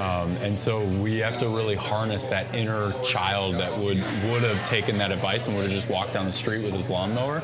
Um, 0.00 0.36
and 0.38 0.58
so 0.58 0.84
we 0.84 1.18
have 1.18 1.38
to 1.38 1.48
really 1.48 1.76
harness 1.76 2.26
that 2.26 2.52
inner 2.54 2.92
child 3.04 3.54
that 3.56 3.76
would 3.76 3.98
would 4.24 4.42
have 4.42 4.64
taken 4.64 4.98
that 4.98 5.12
advice 5.12 5.46
and 5.46 5.56
would 5.56 5.64
have 5.64 5.72
just 5.72 5.88
walked 5.88 6.14
down 6.14 6.26
the 6.26 6.32
street 6.32 6.64
with 6.64 6.74
his 6.74 6.90
lawnmower 6.90 7.42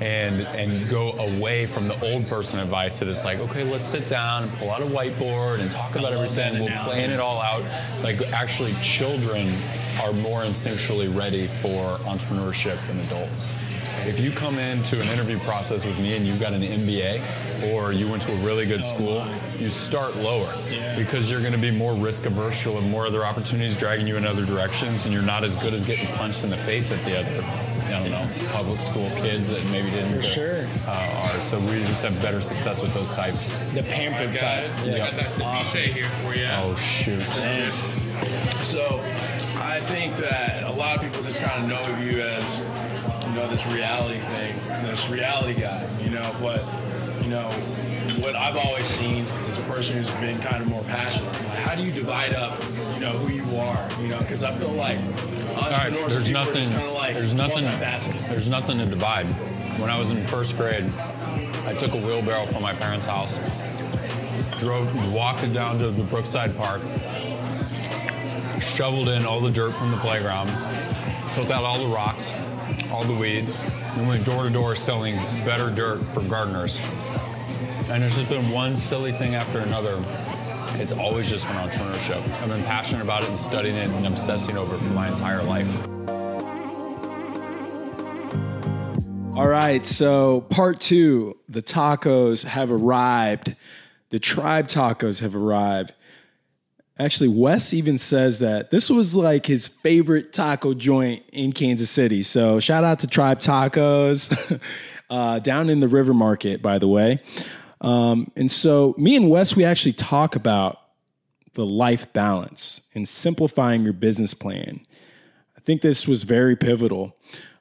and 0.00 0.46
and 0.48 0.88
go 0.88 1.12
away 1.12 1.66
from 1.66 1.86
the 1.86 2.00
old 2.00 2.26
person 2.26 2.58
advice 2.58 2.98
to 2.98 3.04
just 3.04 3.24
like 3.24 3.38
okay 3.38 3.64
let's 3.64 3.86
sit 3.86 4.06
down 4.06 4.44
and 4.44 4.52
pull 4.54 4.70
out 4.70 4.80
a 4.80 4.86
whiteboard 4.86 5.60
and 5.60 5.70
talk 5.70 5.94
about 5.94 6.12
everything 6.12 6.58
we'll 6.58 6.84
plan 6.84 7.10
it 7.10 7.20
all 7.20 7.38
out 7.40 7.62
like 8.02 8.20
actually 8.32 8.74
children 8.80 9.54
are 10.02 10.12
more 10.12 10.42
instinctually 10.42 11.14
ready 11.14 11.46
for 11.46 11.96
entrepreneurship 11.98 12.84
than 12.86 13.00
adults 13.00 13.54
if 14.06 14.18
you 14.18 14.30
come 14.30 14.58
into 14.58 15.00
an 15.00 15.08
interview 15.08 15.38
process 15.40 15.84
with 15.84 15.98
me 15.98 16.16
and 16.16 16.26
you've 16.26 16.40
got 16.40 16.52
an 16.52 16.62
MBA 16.62 17.72
or 17.72 17.92
you 17.92 18.08
went 18.08 18.22
to 18.22 18.32
a 18.32 18.36
really 18.36 18.64
good 18.64 18.84
school, 18.84 19.26
you 19.58 19.68
start 19.68 20.16
lower 20.16 20.52
because 20.96 21.30
you're 21.30 21.40
going 21.40 21.52
to 21.52 21.58
be 21.58 21.70
more 21.70 21.94
risk 21.94 22.24
averse. 22.26 22.64
You'll 22.64 22.80
have 22.80 22.90
more 22.90 23.06
other 23.06 23.24
opportunities 23.24 23.76
dragging 23.76 24.06
you 24.06 24.16
in 24.16 24.26
other 24.26 24.46
directions, 24.46 25.04
and 25.04 25.12
you're 25.12 25.22
not 25.22 25.44
as 25.44 25.56
good 25.56 25.74
as 25.74 25.84
getting 25.84 26.06
punched 26.16 26.44
in 26.44 26.50
the 26.50 26.56
face 26.56 26.90
at 26.90 27.04
the 27.04 27.18
other, 27.18 27.44
I 27.94 28.00
don't 28.00 28.10
know, 28.10 28.28
public 28.52 28.80
school 28.80 29.08
kids 29.16 29.50
that 29.50 29.70
maybe 29.70 29.90
didn't 29.90 30.16
For 30.16 30.22
sure. 30.22 30.66
uh, 30.86 31.34
are. 31.34 31.40
So 31.42 31.60
we 31.60 31.80
just 31.84 32.02
have 32.02 32.20
better 32.22 32.40
success 32.40 32.80
with 32.80 32.94
those 32.94 33.12
types. 33.12 33.52
The 33.74 33.82
pampered 33.82 34.36
type. 34.36 34.64
Guys, 34.64 34.88
I 34.88 34.98
got 34.98 35.12
that 35.12 35.30
ceviche 35.30 35.92
here 35.92 36.08
for 36.08 36.34
you. 36.34 36.48
Oh 36.52 36.74
shoot! 36.76 37.22
So 38.64 39.02
I 39.02 39.29
think 39.90 40.16
that 40.18 40.62
a 40.64 40.72
lot 40.72 40.96
of 40.96 41.02
people 41.02 41.22
just 41.22 41.40
kind 41.42 41.64
of 41.64 41.68
know 41.68 41.82
you 42.00 42.20
as, 42.20 42.60
you 43.26 43.34
know, 43.34 43.46
this 43.48 43.66
reality 43.66 44.20
thing, 44.20 44.54
this 44.86 45.08
reality 45.08 45.60
guy, 45.60 45.84
you 46.00 46.10
know, 46.10 46.34
but, 46.40 46.64
you 47.22 47.30
know, 47.30 47.48
what 48.22 48.36
I've 48.36 48.56
always 48.56 48.86
seen 48.86 49.24
is 49.48 49.58
a 49.58 49.62
person 49.62 49.96
who's 49.96 50.10
been 50.12 50.38
kind 50.38 50.62
of 50.62 50.68
more 50.68 50.82
passionate. 50.84 51.26
Like, 51.32 51.58
how 51.58 51.74
do 51.74 51.84
you 51.84 51.90
divide 51.92 52.34
up, 52.34 52.60
you 52.94 53.00
know, 53.00 53.12
who 53.18 53.32
you 53.32 53.56
are, 53.56 53.88
you 54.00 54.08
know, 54.08 54.18
because 54.20 54.42
I 54.44 54.54
feel 54.56 54.70
like 54.72 54.98
All 55.56 55.70
right, 55.70 55.86
entrepreneurs 55.92 56.12
there's 56.14 56.30
nothing. 56.30 56.68
kind 56.70 56.82
of 56.86 56.94
like 56.94 57.14
there's 57.14 57.34
nothing. 57.34 57.64
There's 58.28 58.48
nothing 58.48 58.78
to 58.78 58.86
divide. 58.86 59.26
When 59.80 59.90
I 59.90 59.98
was 59.98 60.10
in 60.12 60.24
first 60.28 60.56
grade, 60.56 60.84
I 61.66 61.74
took 61.74 61.94
a 61.94 61.96
wheelbarrow 61.96 62.46
from 62.46 62.62
my 62.62 62.74
parents' 62.74 63.06
house, 63.06 63.38
drove, 64.60 65.12
walked 65.12 65.42
it 65.42 65.52
down 65.52 65.78
to 65.78 65.90
the 65.90 66.04
Brookside 66.04 66.56
Park, 66.56 66.80
shoveled 68.60 69.08
in 69.08 69.26
all 69.26 69.40
the 69.40 69.50
dirt 69.50 69.72
from 69.72 69.90
the 69.90 69.96
playground, 69.98 70.48
took 71.34 71.50
out 71.50 71.64
all 71.64 71.78
the 71.78 71.94
rocks, 71.94 72.34
all 72.90 73.04
the 73.04 73.14
weeds, 73.14 73.56
and 73.96 74.06
went 74.06 74.24
door 74.24 74.44
to 74.44 74.50
door 74.50 74.74
selling 74.74 75.16
better 75.44 75.70
dirt 75.70 75.98
for 75.98 76.22
gardeners. 76.28 76.80
And 77.90 78.02
there's 78.02 78.16
just 78.16 78.28
been 78.28 78.50
one 78.50 78.76
silly 78.76 79.12
thing 79.12 79.34
after 79.34 79.58
another. 79.58 80.00
It's 80.80 80.92
always 80.92 81.28
just 81.28 81.46
been 81.46 81.56
entrepreneurship. 81.56 82.22
I've 82.40 82.48
been 82.48 82.64
passionate 82.64 83.02
about 83.02 83.22
it 83.22 83.28
and 83.28 83.38
studying 83.38 83.76
it 83.76 83.90
and 83.90 84.06
obsessing 84.06 84.56
over 84.56 84.76
it 84.76 84.78
for 84.78 84.94
my 84.94 85.08
entire 85.08 85.42
life. 85.42 85.68
All 89.36 89.48
right, 89.48 89.84
so 89.86 90.42
part 90.50 90.80
two, 90.80 91.38
the 91.48 91.62
tacos 91.62 92.44
have 92.44 92.70
arrived. 92.70 93.56
The 94.10 94.18
tribe 94.18 94.68
tacos 94.68 95.20
have 95.20 95.34
arrived. 95.34 95.94
Actually, 97.00 97.28
Wes 97.28 97.72
even 97.72 97.96
says 97.96 98.40
that 98.40 98.70
this 98.70 98.90
was 98.90 99.14
like 99.14 99.46
his 99.46 99.66
favorite 99.66 100.34
taco 100.34 100.74
joint 100.74 101.22
in 101.32 101.50
Kansas 101.50 101.88
City. 101.88 102.22
So 102.22 102.60
shout 102.60 102.84
out 102.84 102.98
to 102.98 103.06
Tribe 103.06 103.40
Tacos 103.40 104.60
uh, 105.10 105.38
down 105.38 105.70
in 105.70 105.80
the 105.80 105.88
River 105.88 106.12
Market, 106.12 106.60
by 106.60 106.76
the 106.76 106.86
way. 106.86 107.22
Um, 107.80 108.30
and 108.36 108.50
so 108.50 108.94
me 108.98 109.16
and 109.16 109.30
Wes, 109.30 109.56
we 109.56 109.64
actually 109.64 109.94
talk 109.94 110.36
about 110.36 110.78
the 111.54 111.64
life 111.64 112.12
balance 112.12 112.86
and 112.94 113.08
simplifying 113.08 113.82
your 113.82 113.94
business 113.94 114.34
plan. 114.34 114.86
I 115.56 115.60
think 115.60 115.80
this 115.80 116.06
was 116.06 116.24
very 116.24 116.54
pivotal. 116.54 117.16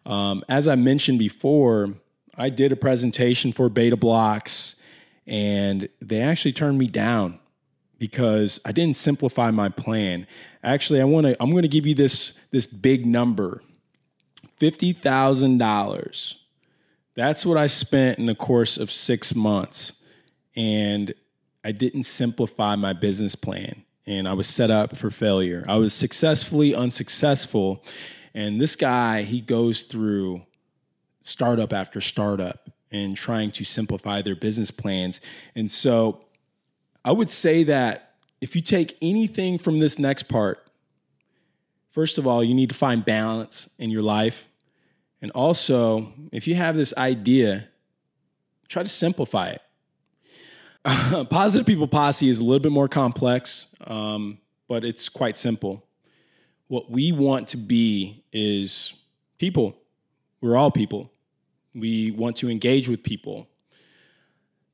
Um, 0.05 0.43
as 0.49 0.67
I 0.67 0.75
mentioned 0.75 1.17
before, 1.17 1.93
I 2.37 2.49
did 2.49 2.73
a 2.73 2.75
presentation 2.75 3.53
for 3.53 3.69
Beta 3.69 3.95
Blocks, 3.95 4.75
and 5.25 5.87
they 6.01 6.19
actually 6.19 6.51
turned 6.51 6.77
me 6.77 6.87
down 6.87 7.39
because 7.99 8.61
I 8.65 8.71
didn't 8.71 8.95
simplify 8.95 9.51
my 9.51 9.69
plan. 9.69 10.25
Actually, 10.63 11.01
I 11.01 11.03
want 11.03 11.27
to. 11.27 11.37
I'm 11.41 11.51
going 11.51 11.63
to 11.63 11.67
give 11.67 11.85
you 11.85 11.93
this 11.93 12.39
this 12.49 12.65
big 12.65 13.05
number, 13.05 13.61
fifty 14.57 14.93
thousand 14.93 15.57
dollars. 15.57 16.37
That's 17.15 17.45
what 17.45 17.57
I 17.57 17.67
spent 17.67 18.17
in 18.17 18.25
the 18.25 18.35
course 18.35 18.77
of 18.77 18.89
six 18.89 19.35
months, 19.35 20.01
and 20.55 21.13
I 21.63 21.73
didn't 21.73 22.03
simplify 22.03 22.75
my 22.75 22.93
business 22.93 23.35
plan, 23.35 23.83
and 24.07 24.27
I 24.27 24.33
was 24.33 24.47
set 24.47 24.71
up 24.71 24.95
for 24.95 25.11
failure. 25.11 25.65
I 25.67 25.75
was 25.75 25.93
successfully 25.93 26.73
unsuccessful, 26.73 27.83
and 28.33 28.59
this 28.59 28.75
guy 28.75 29.23
he 29.23 29.41
goes 29.41 29.83
through 29.83 30.41
startup 31.21 31.73
after 31.73 31.99
startup 31.99 32.69
and 32.91 33.15
trying 33.15 33.51
to 33.51 33.65
simplify 33.65 34.21
their 34.21 34.35
business 34.35 34.71
plans, 34.71 35.19
and 35.55 35.69
so 35.69 36.21
I 37.03 37.11
would 37.11 37.29
say 37.29 37.63
that 37.65 38.15
if 38.41 38.55
you 38.55 38.61
take 38.61 38.97
anything 39.01 39.57
from 39.57 39.77
this 39.77 39.99
next 39.99 40.23
part, 40.23 40.65
first 41.91 42.17
of 42.17 42.27
all, 42.27 42.43
you 42.43 42.53
need 42.53 42.69
to 42.69 42.75
find 42.75 43.03
balance 43.03 43.73
in 43.79 43.89
your 43.89 44.01
life. 44.01 44.47
And 45.21 45.31
also, 45.31 46.13
if 46.31 46.47
you 46.47 46.55
have 46.55 46.75
this 46.75 46.95
idea, 46.97 47.67
try 48.67 48.83
to 48.83 48.89
simplify 48.89 49.49
it. 49.49 49.61
Positive 51.29 51.67
People 51.67 51.87
Posse 51.87 52.29
is 52.29 52.39
a 52.39 52.43
little 52.43 52.59
bit 52.59 52.71
more 52.71 52.87
complex, 52.87 53.75
um, 53.85 54.37
but 54.67 54.85
it's 54.85 55.09
quite 55.09 55.37
simple. 55.37 55.85
What 56.67 56.89
we 56.89 57.11
want 57.11 57.49
to 57.49 57.57
be 57.57 58.23
is 58.31 58.93
people. 59.37 59.75
We're 60.39 60.55
all 60.55 60.71
people. 60.71 61.11
We 61.75 62.11
want 62.11 62.37
to 62.37 62.49
engage 62.49 62.87
with 62.87 63.03
people. 63.03 63.48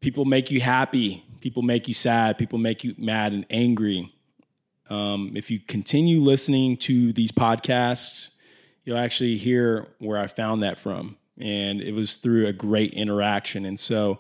People 0.06 0.26
make 0.26 0.52
you 0.52 0.62
happy. 0.62 1.26
People 1.42 1.64
make 1.64 1.88
you 1.88 1.94
sad. 1.96 2.38
People 2.38 2.60
make 2.60 2.84
you 2.84 2.94
mad 2.96 3.34
and 3.34 3.44
angry. 3.50 4.14
Um, 4.88 5.32
if 5.34 5.50
you 5.50 5.60
continue 5.60 6.20
listening 6.20 6.78
to 6.78 7.12
these 7.12 7.32
podcasts, 7.32 8.36
you'll 8.84 9.00
actually 9.00 9.36
hear 9.36 9.88
where 9.98 10.20
I 10.20 10.28
found 10.28 10.62
that 10.62 10.78
from. 10.78 11.18
And 11.40 11.82
it 11.82 11.92
was 11.92 12.18
through 12.18 12.46
a 12.46 12.54
great 12.54 12.94
interaction. 12.94 13.66
And 13.66 13.80
so 13.80 14.20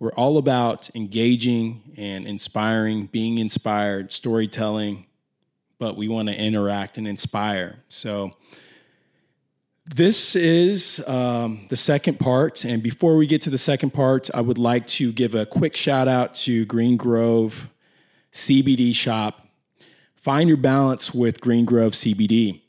we're 0.00 0.12
all 0.14 0.38
about 0.38 0.90
engaging 0.96 1.94
and 1.96 2.26
inspiring, 2.26 3.06
being 3.06 3.38
inspired, 3.38 4.12
storytelling, 4.12 5.06
but 5.78 5.96
we 5.96 6.08
want 6.08 6.30
to 6.30 6.34
interact 6.34 6.98
and 6.98 7.06
inspire. 7.06 7.76
So 7.88 8.32
this 9.86 10.36
is 10.36 11.06
um, 11.08 11.66
the 11.68 11.76
second 11.76 12.20
part. 12.20 12.64
And 12.64 12.82
before 12.82 13.16
we 13.16 13.26
get 13.26 13.42
to 13.42 13.50
the 13.50 13.58
second 13.58 13.90
part, 13.90 14.30
I 14.32 14.40
would 14.40 14.58
like 14.58 14.86
to 14.88 15.12
give 15.12 15.34
a 15.34 15.44
quick 15.44 15.74
shout 15.76 16.08
out 16.08 16.34
to 16.34 16.64
Green 16.66 16.96
Grove 16.96 17.68
CBD 18.32 18.94
Shop. 18.94 19.46
Find 20.14 20.48
your 20.48 20.58
balance 20.58 21.12
with 21.12 21.40
Green 21.40 21.64
Grove 21.64 21.92
CBD. 21.92 22.60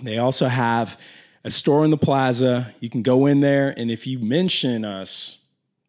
They 0.00 0.18
also 0.18 0.46
have 0.46 0.98
a 1.44 1.50
store 1.50 1.84
in 1.84 1.90
the 1.90 1.96
plaza. 1.96 2.72
You 2.80 2.88
can 2.88 3.02
go 3.02 3.26
in 3.26 3.40
there, 3.40 3.74
and 3.76 3.90
if 3.90 4.06
you 4.06 4.18
mention 4.18 4.84
us, 4.84 5.38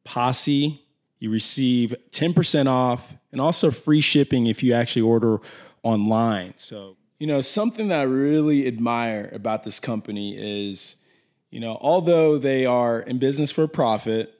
Posse, 0.03 0.82
you 1.20 1.30
receive 1.30 1.96
10% 2.12 2.68
off 2.68 3.13
and 3.32 3.39
also 3.39 3.72
free 3.72 4.01
shipping 4.01 4.48
if 4.48 4.62
you 4.62 4.74
actually 4.74 5.03
order 5.03 5.39
online. 5.84 6.53
So, 6.58 6.98
you 7.24 7.27
know, 7.27 7.39
something 7.39 7.88
that 7.88 8.01
I 8.01 8.03
really 8.03 8.68
admire 8.68 9.30
about 9.32 9.63
this 9.63 9.80
company 9.80 10.36
is, 10.36 10.98
you 11.51 11.62
know, 11.62 11.77
although 11.80 12.38
they 12.38 12.65
are 12.65 13.00
in 13.00 13.18
business 13.18 13.50
for 13.50 13.65
profit, 13.65 14.38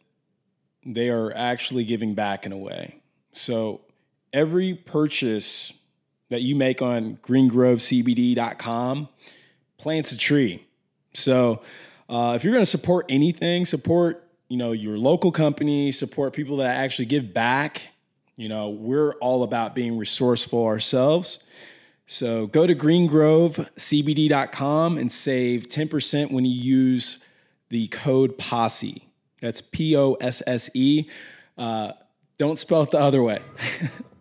they 0.86 1.08
are 1.08 1.34
actually 1.34 1.86
giving 1.86 2.14
back 2.14 2.46
in 2.46 2.52
a 2.52 2.58
way. 2.58 3.00
So, 3.32 3.80
every 4.34 4.74
purchase 4.74 5.72
that 6.30 6.42
you 6.42 6.58
make 6.58 6.82
on 6.82 7.20
greengrovecbd.com 7.24 9.08
plants 9.78 10.12
a 10.12 10.18
tree. 10.18 10.68
So, 11.14 11.62
uh, 12.10 12.34
if 12.36 12.44
you're 12.44 12.52
going 12.52 12.64
to 12.64 12.70
support 12.70 13.06
anything, 13.08 13.66
support 13.66 14.28
you 14.50 14.58
know 14.58 14.74
your 14.74 14.98
local 14.98 15.32
company, 15.32 15.94
support 15.94 16.34
people 16.34 16.58
that 16.58 16.76
actually 16.76 17.06
give 17.06 17.34
back. 17.34 17.82
You 18.36 18.50
know, 18.50 18.72
we're 18.72 19.14
all 19.22 19.44
about 19.44 19.74
being 19.74 19.98
resourceful 19.98 20.66
ourselves. 20.66 21.46
So 22.06 22.48
go 22.48 22.68
to 22.68 22.76
greengrovecbd.com 22.76 24.98
and 24.98 25.10
save 25.12 25.68
10% 25.70 26.32
when 26.32 26.44
you 26.46 26.52
use 26.52 27.24
the 27.70 27.88
code 27.88 28.38
POSSE. 28.38 29.02
That's 29.42 29.62
P 29.62 29.96
O 29.98 30.14
S 30.16 30.42
S 30.48 30.70
E. 30.74 31.06
Uh, 31.58 31.92
don't 32.38 32.58
spell 32.58 32.84
it 32.84 32.92
the 32.92 33.00
other 33.00 33.22
way. 33.24 33.42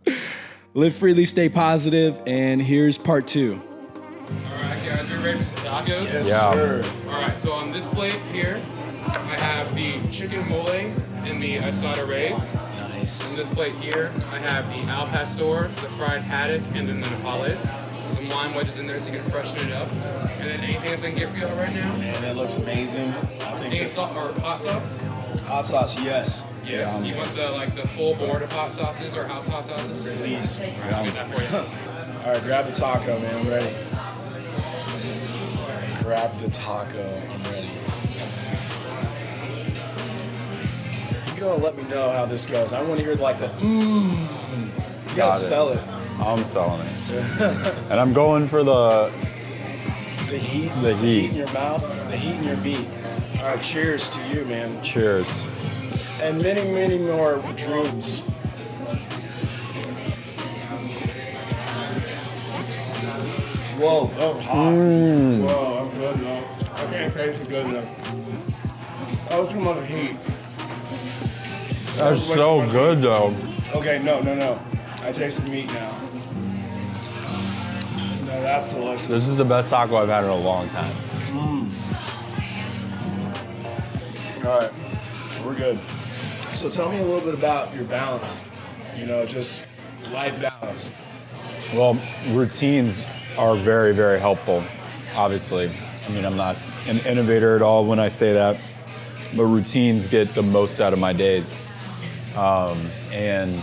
Live 0.75 0.95
freely, 0.95 1.25
stay 1.27 1.49
positive, 1.51 2.19
and 2.27 2.62
here's 2.62 2.97
part 2.97 3.27
two. 3.27 3.61
All 3.61 4.62
right, 4.62 4.83
guys, 4.87 5.11
are 5.12 5.19
you 5.19 5.25
ready 5.25 5.39
for 5.39 5.45
some 5.45 5.85
tacos? 5.85 5.89
Yes, 6.12 6.27
Yeah. 6.29 6.53
sir. 6.55 6.83
All 7.09 7.12
right, 7.21 7.37
so 7.37 7.53
on 7.53 7.73
this 7.73 7.87
plate 7.89 8.15
here, 8.33 8.59
I 9.09 9.19
have 9.37 9.75
the 9.75 10.01
chicken 10.11 10.49
mole 10.49 10.69
and 10.71 11.43
the 11.43 11.57
asada 11.59 12.09
rays. 12.09 12.51
On 13.02 13.37
this 13.37 13.49
plate 13.49 13.75
here, 13.78 14.12
I 14.30 14.38
have 14.38 14.68
the 14.68 14.88
al 14.88 15.09
pastor, 15.09 15.66
the 15.66 15.88
fried 15.99 16.23
haddock, 16.23 16.62
and 16.76 16.88
then 16.88 17.00
the 17.00 17.09
nopales. 17.09 17.68
Some 18.12 18.28
lime 18.28 18.54
wedges 18.54 18.78
in 18.78 18.87
there 18.87 18.97
so 18.97 19.11
you 19.11 19.18
can 19.18 19.28
freshen 19.28 19.68
it 19.68 19.75
up. 19.75 19.90
And 20.38 20.49
then 20.49 20.61
anything 20.61 20.92
else 20.92 21.02
I 21.02 21.11
can 21.11 21.18
get 21.18 21.30
for 21.30 21.38
you 21.38 21.47
right 21.47 21.75
now? 21.75 21.97
Man, 21.97 22.23
that 22.23 22.37
looks 22.37 22.59
amazing. 22.59 23.09
I 23.09 23.59
think 23.59 23.75
this 23.75 23.94
salt 23.94 24.14
or 24.14 24.32
hot 24.40 24.61
sauce? 24.61 24.99
hot 25.47 25.64
sauce, 25.64 26.00
yes. 26.00 26.44
Yes. 26.64 27.00
Yeah, 27.00 27.04
you 27.04 27.16
want 27.16 27.28
the 27.30 27.50
like 27.50 27.75
the 27.75 27.88
full 27.88 28.14
board 28.14 28.42
of 28.42 28.52
hot 28.52 28.71
sauces 28.71 29.16
or 29.16 29.25
house 29.26 29.49
hot 29.49 29.64
sauces? 29.64 30.16
Please. 30.16 30.61
All 30.61 30.66
right, 30.66 30.92
I'll 30.92 31.00
um, 31.00 31.04
get 31.06 31.14
that 31.14 31.35
for 31.35 31.42
you. 31.42 32.18
All 32.25 32.32
right, 32.35 32.42
grab 32.44 32.66
the 32.66 32.73
taco, 32.73 33.18
man. 33.18 33.35
I'm 33.35 33.49
ready. 33.49 33.75
Grab 36.04 36.38
the 36.38 36.49
taco. 36.50 37.02
I'm 37.02 37.42
ready. 37.50 37.62
Gotta 41.42 41.61
let 41.61 41.76
me 41.76 41.82
know 41.88 42.08
how 42.08 42.25
this 42.25 42.46
goes. 42.46 42.72
I 42.72 42.80
want 42.82 43.00
to 43.00 43.04
hear 43.04 43.16
like 43.16 43.40
the 43.40 43.49
mmm. 43.49 44.12
You 44.12 45.16
gotta 45.16 45.16
Got 45.16 45.37
it. 45.40 45.40
sell 45.40 45.68
it. 45.70 45.82
I'm 46.20 46.44
selling 46.44 46.80
it. 46.87 47.11
and 47.90 47.99
I'm 48.00 48.12
going 48.12 48.46
for 48.46 48.62
the 48.62 49.06
The 50.28 50.38
heat. 50.38 50.68
The 50.82 50.94
heat. 50.94 51.30
in 51.30 51.34
your 51.37 51.52
mouth. 51.52 51.82
The 52.11 52.16
heat 52.16 52.37
in 52.37 52.44
your 52.44 52.56
meat. 52.58 52.87
All 53.40 53.46
right, 53.49 53.61
cheers 53.61 54.08
to 54.11 54.28
you, 54.28 54.44
man. 54.44 54.80
cheers. 54.84 55.44
And 56.22 56.40
many, 56.40 56.70
many 56.70 56.96
more 56.99 57.38
dreams. 57.56 58.22
Whoa, 63.78 64.11
oh, 64.18 64.34
hot. 64.40 64.72
Mm. 64.75 65.42
Whoa, 65.44 65.78
I'm 65.80 65.99
good 65.99 66.22
now. 66.22 66.75
I 66.75 66.87
can't 66.87 67.12
taste 67.12 67.40
it 67.40 67.49
good 67.49 67.66
enough. 67.66 69.28
Oh, 69.32 69.46
too 69.50 69.58
much 69.61 69.88
heat. 69.88 70.16
That's 71.96 72.25
so 72.26 72.66
good 72.70 73.02
though. 73.02 73.34
Okay, 73.75 73.99
no, 74.02 74.20
no, 74.20 74.34
no. 74.34 74.61
I 75.02 75.12
taste 75.12 75.44
the 75.44 75.50
meat 75.50 75.66
now. 75.66 75.90
No, 78.26 78.40
that's 78.42 78.72
delicious. 78.72 79.06
This 79.06 79.28
is 79.28 79.37
the 79.37 79.44
best 79.44 79.70
taco 79.70 79.96
I've 79.96 80.08
had 80.08 80.25
in 80.25 80.30
a 80.30 80.37
long 80.37 80.68
time. 80.70 80.92
Mm. 81.32 81.68
All 84.44 84.58
right, 84.58 84.72
we're 85.44 85.54
good. 85.54 85.78
So 86.54 86.70
tell 86.70 86.90
me 86.90 86.99
a 86.99 87.04
little 87.04 87.20
bit 87.20 87.34
about 87.34 87.75
your 87.75 87.84
balance. 87.84 88.42
You 88.96 89.06
know, 89.06 89.26
just 89.26 89.66
life 90.12 90.40
balance. 90.40 90.90
Well, 91.75 91.99
routines 92.28 93.06
are 93.38 93.56
very, 93.56 93.92
very 93.94 94.18
helpful, 94.20 94.62
obviously. 95.16 95.70
I 96.06 96.11
mean, 96.12 96.25
I'm 96.25 96.37
not 96.37 96.56
an 96.87 96.99
innovator 97.00 97.56
at 97.56 97.62
all 97.62 97.84
when 97.84 97.99
I 97.99 98.08
say 98.08 98.32
that, 98.32 98.58
but 99.37 99.44
routines 99.44 100.06
get 100.06 100.34
the 100.34 100.42
most 100.42 100.80
out 100.80 100.92
of 100.92 100.99
my 100.99 101.12
days. 101.12 101.58
Um, 102.37 102.79
and 103.12 103.55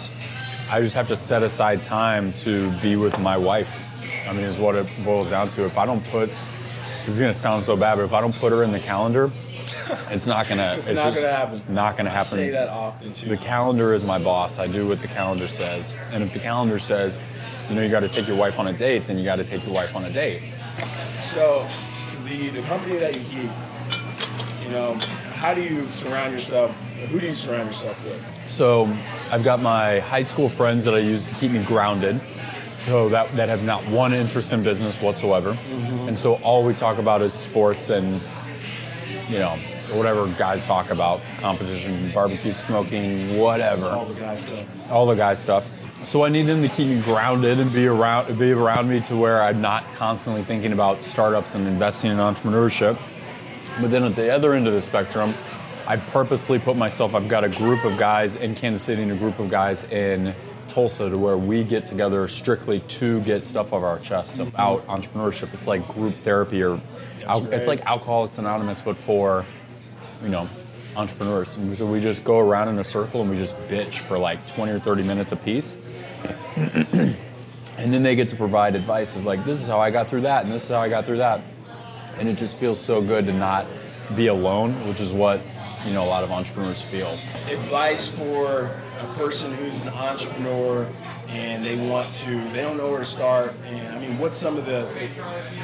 I 0.71 0.79
just 0.79 0.93
have 0.95 1.07
to 1.07 1.15
set 1.15 1.43
aside 1.43 1.81
time 1.81 2.31
to 2.33 2.71
be 2.81 2.95
with 2.95 3.19
my 3.19 3.37
wife. 3.37 3.85
I 4.27 4.33
mean, 4.33 4.43
is 4.43 4.57
what 4.57 4.75
it 4.75 4.87
boils 5.03 5.31
down 5.31 5.47
to. 5.49 5.65
If 5.65 5.77
I 5.77 5.85
don't 5.85 6.03
put, 6.05 6.29
this 6.29 7.09
is 7.09 7.19
gonna 7.19 7.33
sound 7.33 7.63
so 7.63 7.75
bad, 7.75 7.95
but 7.95 8.03
if 8.03 8.13
I 8.13 8.21
don't 8.21 8.35
put 8.35 8.51
her 8.51 8.63
in 8.63 8.71
the 8.71 8.79
calendar, 8.79 9.31
it's 10.09 10.27
not 10.27 10.47
gonna. 10.47 10.75
It's 10.77 10.89
not 10.89 11.13
gonna 11.15 11.31
happen. 11.31 11.63
Not 11.67 11.97
gonna 11.97 12.09
I 12.09 12.13
happen. 12.13 12.37
say 12.37 12.49
that 12.51 12.69
often 12.69 13.13
too. 13.13 13.29
The 13.29 13.37
calendar 13.37 13.93
is 13.93 14.03
my 14.03 14.19
boss. 14.19 14.59
I 14.59 14.67
do 14.67 14.87
what 14.87 14.99
the 14.99 15.07
calendar 15.07 15.47
says. 15.47 15.97
And 16.11 16.23
if 16.23 16.33
the 16.33 16.39
calendar 16.39 16.77
says, 16.79 17.19
you 17.69 17.75
know, 17.75 17.81
you 17.81 17.89
got 17.89 18.01
to 18.01 18.09
take 18.09 18.27
your 18.27 18.37
wife 18.37 18.59
on 18.59 18.67
a 18.67 18.73
date, 18.73 19.07
then 19.07 19.17
you 19.17 19.25
got 19.25 19.37
to 19.37 19.43
take 19.43 19.65
your 19.65 19.73
wife 19.73 19.95
on 19.95 20.03
a 20.03 20.11
date. 20.11 20.41
So, 21.21 21.67
the 22.25 22.49
the 22.49 22.61
company 22.63 22.97
that 22.97 23.15
you 23.15 23.23
keep, 23.23 23.51
you 24.63 24.69
know, 24.69 24.99
how 25.39 25.53
do 25.53 25.61
you 25.61 25.85
surround 25.89 26.33
yourself? 26.33 26.75
Who 27.07 27.19
do 27.19 27.27
you 27.27 27.33
surround 27.33 27.67
yourself 27.67 28.03
with? 28.03 28.49
So 28.49 28.93
I've 29.31 29.43
got 29.43 29.61
my 29.61 29.99
high 29.99 30.23
school 30.23 30.49
friends 30.49 30.83
that 30.83 30.93
I 30.93 30.99
use 30.99 31.29
to 31.29 31.35
keep 31.35 31.51
me 31.51 31.63
grounded. 31.63 32.19
So 32.81 33.07
that, 33.09 33.31
that 33.37 33.47
have 33.47 33.63
not 33.63 33.81
one 33.83 34.13
interest 34.13 34.51
in 34.51 34.63
business 34.63 35.01
whatsoever. 35.01 35.53
Mm-hmm. 35.53 36.09
And 36.09 36.17
so 36.19 36.35
all 36.35 36.63
we 36.63 36.73
talk 36.73 36.97
about 36.97 37.21
is 37.21 37.33
sports 37.33 37.89
and, 37.89 38.21
you 39.29 39.39
know, 39.39 39.55
whatever 39.93 40.27
guys 40.37 40.65
talk 40.65 40.91
about, 40.91 41.21
competition, 41.39 42.11
barbecue, 42.11 42.51
smoking, 42.51 43.37
whatever. 43.37 43.87
All 43.87 44.05
the 44.05 44.19
guys 44.19 44.41
stuff. 44.41 44.91
all 44.91 45.05
the 45.05 45.15
guy 45.15 45.33
stuff. 45.35 45.69
So 46.03 46.25
I 46.25 46.29
need 46.29 46.43
them 46.43 46.61
to 46.61 46.69
keep 46.69 46.87
me 46.87 47.01
grounded 47.01 47.59
and 47.59 47.71
be 47.71 47.87
around 47.87 48.37
be 48.39 48.51
around 48.51 48.89
me 48.89 49.01
to 49.01 49.15
where 49.15 49.41
I'm 49.41 49.61
not 49.61 49.83
constantly 49.93 50.43
thinking 50.43 50.73
about 50.73 51.03
startups 51.03 51.55
and 51.55 51.67
investing 51.67 52.11
in 52.11 52.17
entrepreneurship. 52.17 52.97
But 53.81 53.91
then 53.91 54.03
at 54.03 54.15
the 54.15 54.33
other 54.33 54.53
end 54.53 54.67
of 54.67 54.73
the 54.73 54.81
spectrum, 54.81 55.33
I 55.87 55.97
purposely 55.97 56.59
put 56.59 56.75
myself. 56.75 57.15
I've 57.15 57.27
got 57.27 57.43
a 57.43 57.49
group 57.49 57.83
of 57.85 57.97
guys 57.97 58.35
in 58.35 58.55
Kansas 58.55 58.83
City 58.83 59.01
and 59.01 59.11
a 59.11 59.15
group 59.15 59.39
of 59.39 59.49
guys 59.49 59.89
in 59.91 60.35
Tulsa 60.67 61.09
to 61.09 61.17
where 61.17 61.37
we 61.37 61.63
get 61.63 61.85
together 61.85 62.27
strictly 62.27 62.81
to 62.81 63.21
get 63.21 63.43
stuff 63.43 63.73
off 63.73 63.83
our 63.83 63.99
chest 63.99 64.37
mm-hmm. 64.37 64.49
about 64.49 64.85
entrepreneurship. 64.87 65.53
It's 65.53 65.67
like 65.67 65.87
group 65.87 66.15
therapy 66.23 66.61
or 66.61 66.79
al- 67.25 67.51
it's 67.51 67.67
like 67.67 67.81
Alcoholics 67.85 68.37
Anonymous, 68.37 68.81
but 68.81 68.97
for 68.97 69.45
you 70.21 70.29
know, 70.29 70.49
entrepreneurs. 70.95 71.57
And 71.57 71.77
so 71.77 71.85
we 71.85 72.01
just 72.01 72.23
go 72.23 72.39
around 72.39 72.69
in 72.69 72.79
a 72.79 72.83
circle 72.83 73.21
and 73.21 73.29
we 73.29 73.37
just 73.37 73.57
bitch 73.69 73.99
for 73.99 74.17
like 74.17 74.45
20 74.53 74.71
or 74.71 74.79
30 74.79 75.03
minutes 75.03 75.31
a 75.31 75.37
piece. 75.37 75.81
and 76.55 77.15
then 77.77 78.03
they 78.03 78.15
get 78.15 78.29
to 78.29 78.35
provide 78.35 78.75
advice 78.75 79.15
of 79.15 79.25
like, 79.25 79.45
this 79.45 79.61
is 79.61 79.67
how 79.67 79.79
I 79.79 79.91
got 79.91 80.09
through 80.09 80.21
that, 80.21 80.43
and 80.43 80.51
this 80.51 80.63
is 80.63 80.69
how 80.69 80.81
I 80.81 80.89
got 80.89 81.05
through 81.05 81.17
that. 81.17 81.41
And 82.19 82.27
it 82.27 82.37
just 82.37 82.57
feels 82.57 82.79
so 82.79 83.01
good 83.01 83.25
to 83.27 83.33
not 83.33 83.65
be 84.15 84.27
alone, 84.27 84.73
which 84.87 84.99
is 84.99 85.13
what, 85.13 85.41
you 85.85 85.93
know, 85.93 86.03
a 86.03 86.05
lot 86.05 86.23
of 86.23 86.31
entrepreneurs 86.31 86.81
feel. 86.81 87.09
Advice 87.49 88.07
for 88.07 88.71
a 88.99 89.05
person 89.15 89.53
who's 89.53 89.81
an 89.81 89.89
entrepreneur 89.89 90.85
and 91.29 91.63
they 91.63 91.75
want 91.89 92.11
to, 92.11 92.43
they 92.51 92.61
don't 92.61 92.75
know 92.75 92.89
where 92.89 92.99
to 92.99 93.05
start. 93.05 93.53
And 93.65 93.87
I 93.95 93.99
mean, 93.99 94.17
what's 94.17 94.37
some 94.37 94.57
of 94.57 94.65
the 94.65 94.87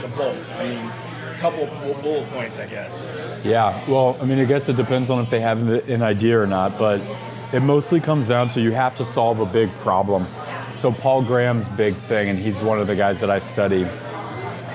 the 0.02 0.08
bulk? 0.10 0.38
I 0.58 0.64
mean, 0.64 0.78
a 0.78 1.38
couple 1.40 1.66
bullet 2.02 2.30
points, 2.30 2.60
I 2.60 2.68
guess. 2.68 3.06
Yeah, 3.44 3.84
well, 3.90 4.18
I 4.22 4.26
mean, 4.26 4.40
I 4.40 4.46
guess 4.46 4.70
it 4.70 4.78
depends 4.78 5.10
on 5.10 5.24
if 5.24 5.30
they 5.30 5.42
have 5.42 5.68
an 5.90 6.02
idea 6.02 6.40
or 6.40 6.48
not, 6.48 6.78
but 6.78 7.02
it 7.52 7.62
mostly 7.62 8.00
comes 8.00 8.28
down 8.28 8.50
to 8.50 8.62
you 8.62 8.72
have 8.72 8.96
to 8.98 9.06
solve 9.06 9.40
a 9.40 9.46
big 9.46 9.70
problem. 9.80 10.26
So 10.76 10.92
Paul 10.92 11.24
Graham's 11.24 11.70
big 11.70 11.96
thing, 11.96 12.30
and 12.30 12.38
he's 12.38 12.62
one 12.62 12.80
of 12.80 12.88
the 12.88 12.96
guys 12.96 13.20
that 13.22 13.30
I 13.30 13.40
study. 13.40 13.86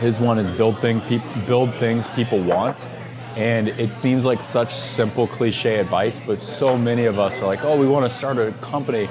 His 0.01 0.19
one 0.19 0.39
is 0.39 0.51
build 0.51 0.79
thing, 0.79 1.03
peop 1.03 1.21
build 1.47 1.75
things 1.75 2.09
people 2.09 2.41
want, 2.41 2.89
and 3.37 3.69
it 3.69 3.93
seems 3.93 4.25
like 4.25 4.41
such 4.41 4.73
simple 4.73 5.27
cliche 5.27 5.77
advice, 5.77 6.19
but 6.19 6.41
so 6.41 6.79
many 6.79 7.05
of 7.05 7.19
us 7.19 7.43
are 7.43 7.47
like, 7.47 7.63
oh, 7.67 7.77
we 7.77 7.87
want 7.87 8.07
to 8.07 8.09
start 8.09 8.39
a 8.39 8.51
company, 8.63 9.11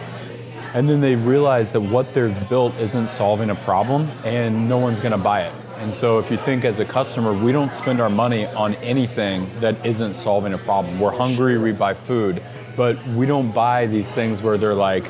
and 0.73 0.89
then 0.89 0.99
they 0.99 1.13
realize 1.13 1.71
that 1.73 1.81
what 1.81 2.11
they've 2.15 2.49
built 2.49 2.75
isn't 2.79 3.07
solving 3.07 3.51
a 3.51 3.55
problem, 3.55 4.09
and 4.25 4.67
no 4.67 4.79
one's 4.79 4.99
going 4.99 5.11
to 5.11 5.19
buy 5.19 5.43
it. 5.43 5.53
And 5.77 5.93
so, 5.93 6.17
if 6.17 6.31
you 6.31 6.37
think 6.37 6.65
as 6.65 6.79
a 6.79 6.85
customer, 6.85 7.33
we 7.33 7.51
don't 7.51 7.71
spend 7.71 8.01
our 8.01 8.09
money 8.09 8.47
on 8.47 8.73
anything 8.75 9.47
that 9.59 9.85
isn't 9.85 10.15
solving 10.15 10.53
a 10.53 10.57
problem. 10.57 10.99
We're 10.99 11.15
hungry, 11.15 11.59
we 11.59 11.71
buy 11.71 11.93
food, 11.93 12.41
but 12.75 12.97
we 13.09 13.27
don't 13.27 13.51
buy 13.51 13.85
these 13.85 14.13
things 14.15 14.41
where 14.41 14.57
they're 14.57 14.73
like, 14.73 15.05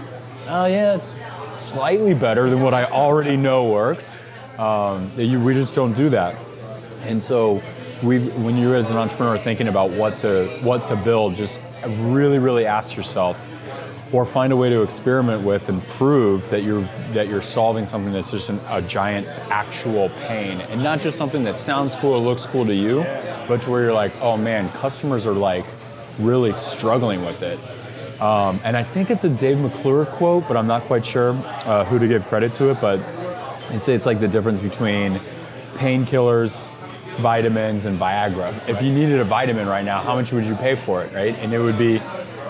oh, 0.49 0.65
yeah, 0.65 0.95
it's 0.95 1.15
slightly 1.53 2.13
better 2.13 2.49
than 2.49 2.61
what 2.61 2.73
I 2.73 2.83
already 2.83 3.37
know 3.37 3.69
works. 3.69 4.19
Um, 4.59 5.11
you, 5.17 5.39
we 5.39 5.53
just 5.53 5.73
don't 5.73 5.93
do 5.93 6.09
that. 6.09 6.35
And 7.03 7.21
so, 7.21 7.61
we, 8.03 8.19
when 8.19 8.57
you're 8.57 8.75
as 8.75 8.91
an 8.91 8.97
entrepreneur 8.97 9.37
thinking 9.37 9.67
about 9.67 9.89
what 9.91 10.17
to 10.19 10.47
what 10.63 10.85
to 10.85 10.95
build, 10.95 11.35
just 11.35 11.61
really, 11.85 12.39
really 12.39 12.65
ask 12.65 12.95
yourself, 12.95 13.47
or 14.13 14.25
find 14.25 14.51
a 14.51 14.57
way 14.57 14.69
to 14.69 14.81
experiment 14.81 15.43
with 15.43 15.69
and 15.69 15.85
prove 15.87 16.49
that 16.49 16.63
you're 16.63 16.81
that 17.13 17.27
you're 17.27 17.41
solving 17.41 17.85
something 17.85 18.11
that's 18.11 18.31
just 18.31 18.49
an, 18.49 18.59
a 18.69 18.81
giant 18.81 19.27
actual 19.49 20.09
pain, 20.27 20.61
and 20.61 20.83
not 20.83 20.99
just 20.99 21.17
something 21.17 21.43
that 21.45 21.57
sounds 21.57 21.95
cool 21.95 22.13
or 22.13 22.19
looks 22.19 22.45
cool 22.45 22.65
to 22.65 22.75
you, 22.75 23.03
but 23.47 23.61
to 23.61 23.69
where 23.69 23.83
you're 23.83 23.93
like, 23.93 24.13
oh 24.21 24.37
man, 24.37 24.69
customers 24.71 25.25
are 25.25 25.33
like 25.33 25.65
really 26.19 26.53
struggling 26.53 27.23
with 27.25 27.41
it. 27.41 27.59
Um, 28.21 28.59
and 28.65 28.75
I 28.75 28.83
think 28.83 29.09
it's 29.09 29.23
a 29.23 29.29
Dave 29.29 29.59
McClure 29.59 30.05
quote, 30.05 30.45
but 30.47 30.57
I'm 30.57 30.67
not 30.67 30.81
quite 30.83 31.05
sure 31.05 31.31
uh, 31.65 31.85
who 31.85 31.99
to 31.99 32.07
give 32.07 32.25
credit 32.27 32.53
to 32.55 32.71
it. 32.71 32.81
But 32.81 32.99
they 33.69 33.77
say 33.77 33.93
it's 33.93 34.05
like 34.05 34.19
the 34.19 34.27
difference 34.27 34.61
between 34.61 35.19
painkillers, 35.75 36.67
vitamins, 37.17 37.85
and 37.85 37.99
Viagra. 37.99 38.53
If 38.67 38.81
you 38.81 38.91
needed 38.91 39.19
a 39.19 39.23
vitamin 39.23 39.67
right 39.67 39.85
now, 39.85 40.01
how 40.01 40.15
much 40.15 40.31
would 40.31 40.45
you 40.45 40.55
pay 40.55 40.75
for 40.75 41.03
it, 41.03 41.13
right? 41.13 41.35
And 41.39 41.53
it 41.53 41.59
would 41.59 41.77
be 41.77 42.01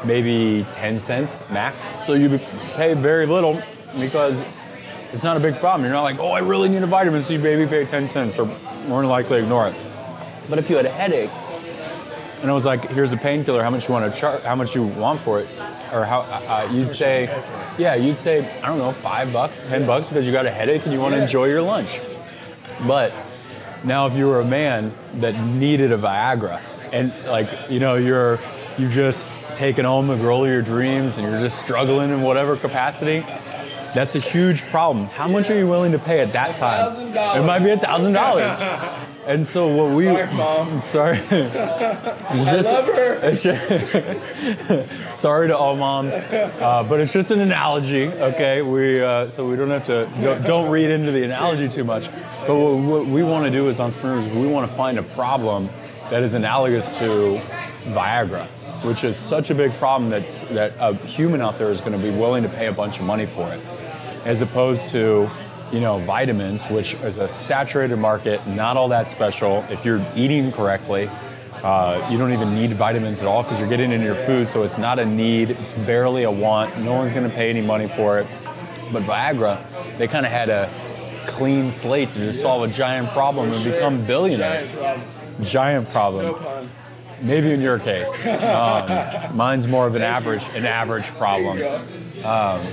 maybe 0.06 0.66
10 0.72 0.98
cents 0.98 1.50
max. 1.50 1.84
So 2.06 2.14
you 2.14 2.40
pay 2.76 2.94
very 2.94 3.26
little 3.26 3.62
because 4.00 4.44
it's 5.12 5.24
not 5.24 5.38
a 5.38 5.40
big 5.40 5.56
problem. 5.56 5.84
You're 5.84 5.94
not 5.94 6.04
like, 6.04 6.20
oh, 6.20 6.32
I 6.32 6.40
really 6.40 6.70
need 6.70 6.84
a 6.84 6.88
vitamin, 6.88 7.22
so 7.22 7.34
you 7.34 7.40
maybe 7.40 7.68
pay 7.68 7.86
10 7.86 8.08
cents 8.08 8.40
or 8.40 8.46
more 8.88 9.02
than 9.02 9.10
likely 9.10 9.40
ignore 9.40 9.68
it. 9.68 9.76
But 10.50 10.60
if 10.60 10.70
you 10.70 10.78
had 10.78 10.86
a 10.86 10.92
headache, 10.92 11.32
and 12.42 12.50
I 12.50 12.54
was 12.54 12.66
like, 12.66 12.90
"Here's 12.90 13.12
a 13.14 13.18
painkiller. 13.18 13.64
How 13.64 13.70
much 13.70 13.88
you 13.88 13.94
want 13.94 14.12
to 14.14 14.20
charge? 14.20 14.44
How 14.44 14.56
much 14.56 14.76
you 14.76 14.84
want 14.84 15.20
for 15.22 15.40
it?" 15.42 15.50
Or 15.94 16.06
how 16.06 16.22
uh, 16.22 16.70
you'd 16.72 16.92
say, 16.92 17.30
"Yeah, 17.78 17.96
you'd 17.96 18.18
say 18.18 18.50
I 18.62 18.68
don't 18.68 18.78
know, 18.78 18.92
five 18.92 19.32
bucks, 19.34 19.68
ten 19.68 19.86
bucks 19.86 20.08
because 20.08 20.26
you 20.26 20.32
got 20.32 20.46
a 20.46 20.52
headache 20.52 20.84
and 20.86 20.94
you 20.94 21.00
want 21.00 21.16
to 21.16 21.22
enjoy 21.22 21.46
your 21.46 21.62
lunch." 21.62 22.00
But 22.88 23.14
Now, 23.84 24.08
if 24.08 24.14
you 24.16 24.28
were 24.28 24.42
a 24.42 24.46
man 24.46 24.92
that 25.16 25.40
needed 25.40 25.94
a 25.94 25.98
Viagra, 25.98 26.60
and 26.92 27.14
like 27.26 27.50
you 27.70 27.80
know, 27.80 27.96
you're 27.96 28.40
you 28.78 28.90
just 28.90 29.30
taken 29.56 29.86
home 29.86 30.08
the 30.08 30.16
girl 30.18 30.44
of 30.44 30.50
your 30.50 30.62
dreams, 30.62 31.18
and 31.18 31.28
you're 31.30 31.40
just 31.40 31.60
struggling 31.60 32.12
in 32.12 32.22
whatever 32.22 32.56
capacity. 32.56 33.26
That's 33.96 34.14
a 34.16 34.20
huge 34.20 34.62
problem. 34.64 35.08
How 35.08 35.28
much 35.28 35.50
are 35.50 35.58
you 35.58 35.68
willing 35.68 35.92
to 35.94 36.00
pay 36.00 36.20
at 36.20 36.32
that 36.34 36.56
time? 36.58 36.92
$1,000. 36.92 37.38
It 37.38 37.44
might 37.44 37.60
be 37.60 37.72
a 37.72 37.78
thousand 37.78 38.14
dollars. 38.14 38.60
And 39.30 39.46
so 39.46 39.68
what 39.68 39.96
we 39.96 40.06
Sorry, 40.06 40.34
Mom. 40.34 40.82
sorry. 40.94 41.20
It's 42.32 42.68
I 42.68 42.72
love 42.72 42.86
her. 42.86 43.14
it's 43.24 43.44
ju- 43.44 45.12
Sorry 45.12 45.48
to 45.48 45.56
all 45.56 45.76
moms, 45.76 46.14
uh, 46.14 46.84
but 46.90 47.00
it's 47.00 47.14
just 47.14 47.30
an 47.30 47.40
analogy, 47.42 48.08
okay? 48.08 48.64
We 48.64 49.02
uh, 49.02 49.30
so 49.30 49.48
we 49.48 49.56
don't 49.56 49.70
have 49.70 49.86
to 49.86 50.10
don't, 50.20 50.44
don't 50.44 50.72
read 50.72 50.90
into 50.90 51.12
the 51.12 51.24
analogy 51.24 51.70
too 51.70 51.84
much. 51.84 52.10
But 52.48 52.56
what, 52.56 52.78
what 52.78 53.06
we 53.06 53.22
want 53.22 53.46
to 53.46 53.52
do 53.52 53.70
as 53.70 53.80
entrepreneurs, 53.80 54.28
we 54.30 54.48
want 54.48 54.68
to 54.68 54.76
find 54.76 54.98
a 54.98 55.04
problem 55.04 55.70
that 56.10 56.24
is 56.24 56.34
analogous 56.34 56.90
to 56.98 57.40
Viagra, 57.86 58.48
which 58.84 59.04
is 59.04 59.16
such 59.16 59.52
a 59.52 59.56
big 59.56 59.74
problem 59.74 60.10
that's 60.10 60.42
that 60.46 60.74
a 60.80 60.96
human 61.06 61.40
out 61.40 61.60
there 61.60 61.70
is 61.70 61.82
going 61.82 61.94
to 61.94 62.00
be 62.00 62.10
willing 62.10 62.42
to 62.42 62.50
pay 62.50 62.66
a 62.66 62.74
bunch 62.74 63.00
of 63.00 63.06
money 63.06 63.28
for 63.28 63.48
it, 63.54 63.62
as 64.26 64.42
opposed 64.42 64.90
to 64.90 65.30
you 65.72 65.80
know 65.80 65.98
vitamins, 66.00 66.64
which 66.64 66.94
is 66.96 67.18
a 67.18 67.28
saturated 67.28 67.98
market, 67.98 68.46
not 68.48 68.78
all 68.78 68.90
that 68.90 69.10
special. 69.10 69.66
If 69.70 69.86
you're 69.86 70.06
eating 70.16 70.52
correctly. 70.52 71.10
Uh, 71.64 72.08
you 72.10 72.18
don't 72.18 72.32
even 72.32 72.56
need 72.56 72.72
vitamins 72.72 73.22
at 73.22 73.28
all 73.28 73.44
because 73.44 73.60
you're 73.60 73.68
getting 73.68 73.92
it 73.92 73.96
in 73.96 74.02
your 74.02 74.16
food, 74.16 74.48
so 74.48 74.64
it's 74.64 74.78
not 74.78 74.98
a 74.98 75.06
need. 75.06 75.50
It's 75.50 75.74
barely 75.80 76.24
a 76.24 76.32
want. 76.32 76.78
No 76.80 76.94
one's 76.94 77.12
going 77.12 77.30
to 77.30 77.36
pay 77.36 77.50
any 77.50 77.60
money 77.60 77.90
for 77.90 78.18
it. 78.18 78.28
But 78.94 79.04
Viagra, 79.04 79.98
they 79.98 80.08
kind 80.08 80.26
of 80.26 80.32
had 80.32 80.48
a 80.48 80.70
clean 81.28 81.70
slate 81.70 82.12
to 82.12 82.20
just 82.20 82.42
solve 82.42 82.64
a 82.64 82.72
giant 82.72 83.10
problem 83.10 83.52
and 83.52 83.64
become 83.64 84.06
billionaires. 84.06 84.78
Giant 85.42 85.90
problem. 85.90 86.70
Maybe 87.22 87.52
in 87.52 87.60
your 87.60 87.78
case. 87.80 88.26
Um, 88.26 89.36
mine's 89.36 89.68
more 89.68 89.86
of 89.86 89.96
an 89.96 90.02
average, 90.02 90.44
an 90.56 90.66
average 90.66 91.08
problem. 91.18 91.62
Um, 92.24 92.66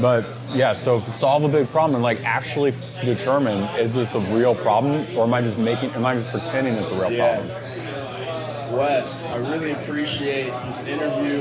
but 0.00 0.24
yeah, 0.54 0.72
so 0.72 1.00
solve 1.00 1.44
a 1.44 1.48
big 1.48 1.68
problem 1.68 1.94
and 1.96 2.02
like 2.02 2.24
actually 2.24 2.72
determine 3.04 3.62
is 3.78 3.94
this 3.94 4.14
a 4.14 4.20
real 4.20 4.54
problem 4.54 5.04
or 5.16 5.24
am 5.24 5.34
I 5.34 5.42
just 5.42 5.58
making, 5.58 5.90
am 5.90 6.06
I 6.06 6.14
just 6.14 6.30
pretending 6.30 6.74
it's 6.74 6.90
a 6.90 6.94
real 6.94 7.12
Yeah. 7.12 7.36
problem? 7.36 8.76
Wes, 8.76 9.24
I 9.24 9.36
really 9.36 9.72
appreciate 9.72 10.52
this 10.66 10.84
interview. 10.84 11.38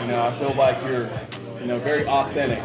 You 0.00 0.08
know, 0.08 0.22
I 0.26 0.32
feel 0.38 0.54
like 0.54 0.82
you're, 0.84 1.08
you 1.60 1.66
know, 1.66 1.78
very 1.78 2.06
authentic. 2.06 2.62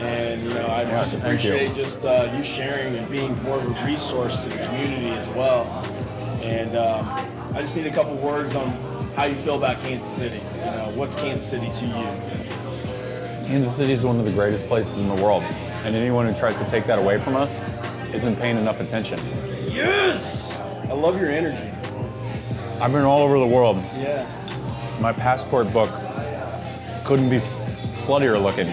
And, 0.00 0.44
you 0.44 0.50
know, 0.50 0.68
I 0.68 0.84
just 0.84 1.16
thank 1.16 1.42
you. 1.42 1.50
appreciate 1.50 1.74
just 1.74 2.04
uh, 2.04 2.32
you 2.36 2.44
sharing 2.44 2.94
and 2.96 3.10
being 3.10 3.42
more 3.42 3.58
of 3.58 3.64
a 3.66 3.86
resource 3.86 4.44
to 4.44 4.50
the 4.50 4.58
community 4.66 5.10
as 5.10 5.26
well. 5.30 5.64
And 6.42 6.76
um, 6.76 7.08
I 7.54 7.60
just 7.62 7.76
need 7.76 7.86
a 7.86 7.90
couple 7.92 8.14
words 8.16 8.54
on 8.54 8.68
how 9.16 9.24
you 9.24 9.36
feel 9.36 9.56
about 9.56 9.80
Kansas 9.80 10.10
City. 10.12 10.36
You 10.54 10.60
know, 10.66 10.92
what's 10.94 11.16
Kansas 11.16 11.48
City 11.48 11.70
to 11.70 11.84
you? 11.86 12.47
Kansas 13.48 13.74
City 13.74 13.94
is 13.94 14.04
one 14.04 14.18
of 14.18 14.26
the 14.26 14.30
greatest 14.30 14.68
places 14.68 15.00
in 15.00 15.08
the 15.08 15.22
world, 15.22 15.42
and 15.84 15.96
anyone 15.96 16.26
who 16.26 16.38
tries 16.38 16.62
to 16.62 16.68
take 16.70 16.84
that 16.84 16.98
away 16.98 17.16
from 17.16 17.34
us 17.34 17.62
isn't 18.12 18.36
paying 18.36 18.58
enough 18.58 18.78
attention. 18.78 19.18
Yes! 19.70 20.54
I 20.90 20.92
love 20.92 21.18
your 21.18 21.30
energy. 21.30 21.56
I've 22.78 22.92
been 22.92 23.06
all 23.06 23.20
over 23.20 23.38
the 23.38 23.46
world. 23.46 23.78
Yeah. 23.96 24.26
My 25.00 25.14
passport 25.14 25.72
book 25.72 25.88
couldn't 27.06 27.30
be 27.30 27.38
sluttier 27.38 28.38
looking. 28.40 28.68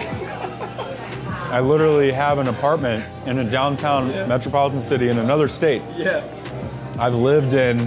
I 1.50 1.60
literally 1.60 2.12
have 2.12 2.36
an 2.36 2.48
apartment 2.48 3.02
in 3.24 3.38
a 3.38 3.50
downtown 3.50 4.08
metropolitan 4.28 4.82
city 4.82 5.08
in 5.08 5.18
another 5.18 5.48
state. 5.48 5.82
Yeah. 5.96 6.22
I've 6.98 7.14
lived 7.14 7.54
in 7.54 7.80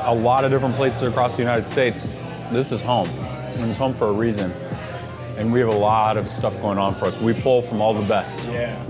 a 0.00 0.12
lot 0.12 0.44
of 0.44 0.50
different 0.50 0.74
places 0.74 1.02
across 1.02 1.36
the 1.36 1.42
United 1.42 1.68
States. 1.68 2.10
This 2.50 2.72
is 2.72 2.82
home, 2.82 3.08
and 3.08 3.70
it's 3.70 3.78
home 3.78 3.94
for 3.94 4.08
a 4.08 4.12
reason. 4.12 4.52
And 5.36 5.52
we 5.52 5.60
have 5.60 5.68
a 5.68 5.76
lot 5.76 6.16
of 6.16 6.30
stuff 6.30 6.58
going 6.60 6.78
on 6.78 6.94
for 6.94 7.06
us. 7.06 7.18
We 7.18 7.32
pull 7.34 7.62
from 7.62 7.80
all 7.80 7.94
the 7.94 8.06
best. 8.06 8.48
Yeah. 8.48 8.80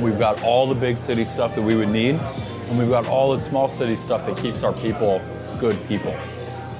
We've 0.00 0.18
got 0.18 0.42
all 0.42 0.66
the 0.66 0.78
big 0.78 0.96
city 0.98 1.24
stuff 1.24 1.54
that 1.54 1.62
we 1.62 1.74
would 1.74 1.88
need, 1.88 2.14
and 2.16 2.78
we've 2.78 2.88
got 2.90 3.06
all 3.06 3.32
the 3.32 3.38
small 3.40 3.68
city 3.68 3.94
stuff 3.96 4.26
that 4.26 4.36
keeps 4.36 4.62
our 4.62 4.72
people 4.74 5.20
good 5.58 5.76
people. 5.88 6.14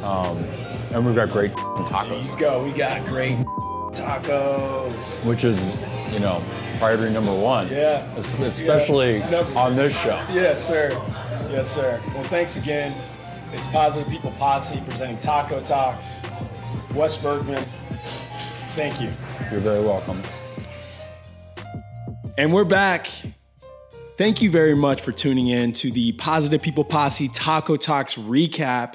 Um, 0.05 0.37
and 0.93 1.05
we've 1.05 1.15
got 1.15 1.31
great 1.31 1.53
tacos, 1.53 2.11
Let's 2.11 2.35
go. 2.37 2.63
We 2.65 2.71
got 2.73 3.05
great 3.07 3.37
tacos. 3.93 5.25
which 5.25 5.45
is, 5.45 5.77
you 6.13 6.21
know, 6.21 6.43
priority 6.79 7.13
number 7.13 7.35
one. 7.35 7.69
Yeah. 7.69 8.05
Especially 8.17 9.19
Yeah. 9.19 9.47
On 9.57 9.75
this 9.75 9.99
show. 10.01 10.23
Yes, 10.33 10.67
sir. 10.67 10.91
Yes, 11.51 11.69
sir. 11.75 12.01
Well, 12.15 12.23
thanks 12.25 12.57
again. 12.57 12.99
It's 13.53 13.69
Positive 13.69 14.11
People 14.11 14.31
Posse 14.33 14.81
presenting 14.87 15.19
Taco 15.19 15.61
Talks. 15.61 16.21
Wes 16.95 17.17
Bergman, 17.17 17.65
thank 18.79 19.01
you. 19.01 19.11
You're 19.51 19.59
very 19.59 19.85
welcome. 19.85 20.23
And 22.39 22.53
we're 22.53 22.63
back. 22.63 23.11
Thank 24.17 24.41
you 24.41 24.53
very 24.53 24.77
much 24.77 25.03
for 25.03 25.11
tuning 25.11 25.49
in 25.49 25.73
to 25.73 25.91
the 25.91 26.13
Positive 26.13 26.63
People 26.63 26.85
Posse 26.85 27.27
Taco 27.31 27.77
Talks 27.77 28.15
recap. 28.15 28.95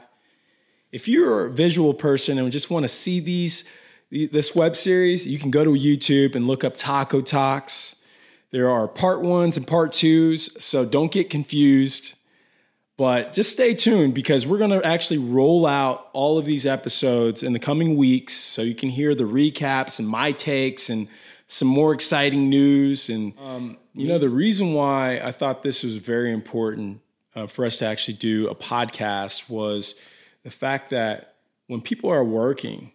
If 0.94 1.10
you're 1.10 1.48
a 1.48 1.52
visual 1.52 1.94
person 1.94 2.38
and 2.38 2.50
just 2.50 2.70
want 2.70 2.86
to 2.86 2.88
see 2.88 3.20
these 3.20 3.70
this 4.10 4.56
web 4.56 4.78
series, 4.78 5.28
you 5.28 5.38
can 5.38 5.52
go 5.52 5.66
to 5.66 5.72
YouTube 5.72 6.36
and 6.36 6.48
look 6.48 6.64
up 6.64 6.78
Taco 6.78 7.20
Talks. 7.20 7.98
There 8.52 8.70
are 8.70 8.88
part 8.88 9.22
ones 9.22 9.58
and 9.58 9.68
part 9.68 9.92
twos, 9.92 10.64
so 10.64 10.86
don't 10.86 11.12
get 11.12 11.30
confused. 11.30 12.14
But 13.04 13.34
just 13.34 13.52
stay 13.52 13.74
tuned 13.74 14.14
because 14.14 14.48
we're 14.48 14.60
going 14.60 14.70
to 14.80 14.82
actually 14.88 15.18
roll 15.18 15.66
out 15.66 16.08
all 16.14 16.38
of 16.38 16.46
these 16.46 16.66
episodes 16.66 17.44
in 17.44 17.52
the 17.52 17.60
coming 17.60 17.98
weeks 17.98 18.34
so 18.34 18.62
you 18.62 18.74
can 18.74 18.88
hear 18.88 19.14
the 19.14 19.26
recaps 19.26 20.00
and 20.00 20.08
my 20.08 20.32
takes 20.32 20.90
and 20.90 21.10
some 21.50 21.68
more 21.68 21.94
exciting 21.94 22.48
news. 22.48 23.10
And, 23.10 23.34
um, 23.44 23.78
you 23.94 24.08
know, 24.08 24.20
the 24.20 24.30
reason 24.30 24.72
why 24.72 25.20
I 25.20 25.34
thought 25.34 25.64
this 25.64 25.84
was 25.84 25.98
very 25.98 26.32
important 26.32 27.02
uh, 27.36 27.48
for 27.48 27.66
us 27.66 27.80
to 27.80 27.88
actually 27.88 28.14
do 28.14 28.48
a 28.48 28.56
podcast 28.56 29.50
was 29.50 30.00
the 30.44 30.52
fact 30.52 30.90
that 30.92 31.36
when 31.68 31.82
people 31.82 32.10
are 32.10 32.24
working, 32.24 32.94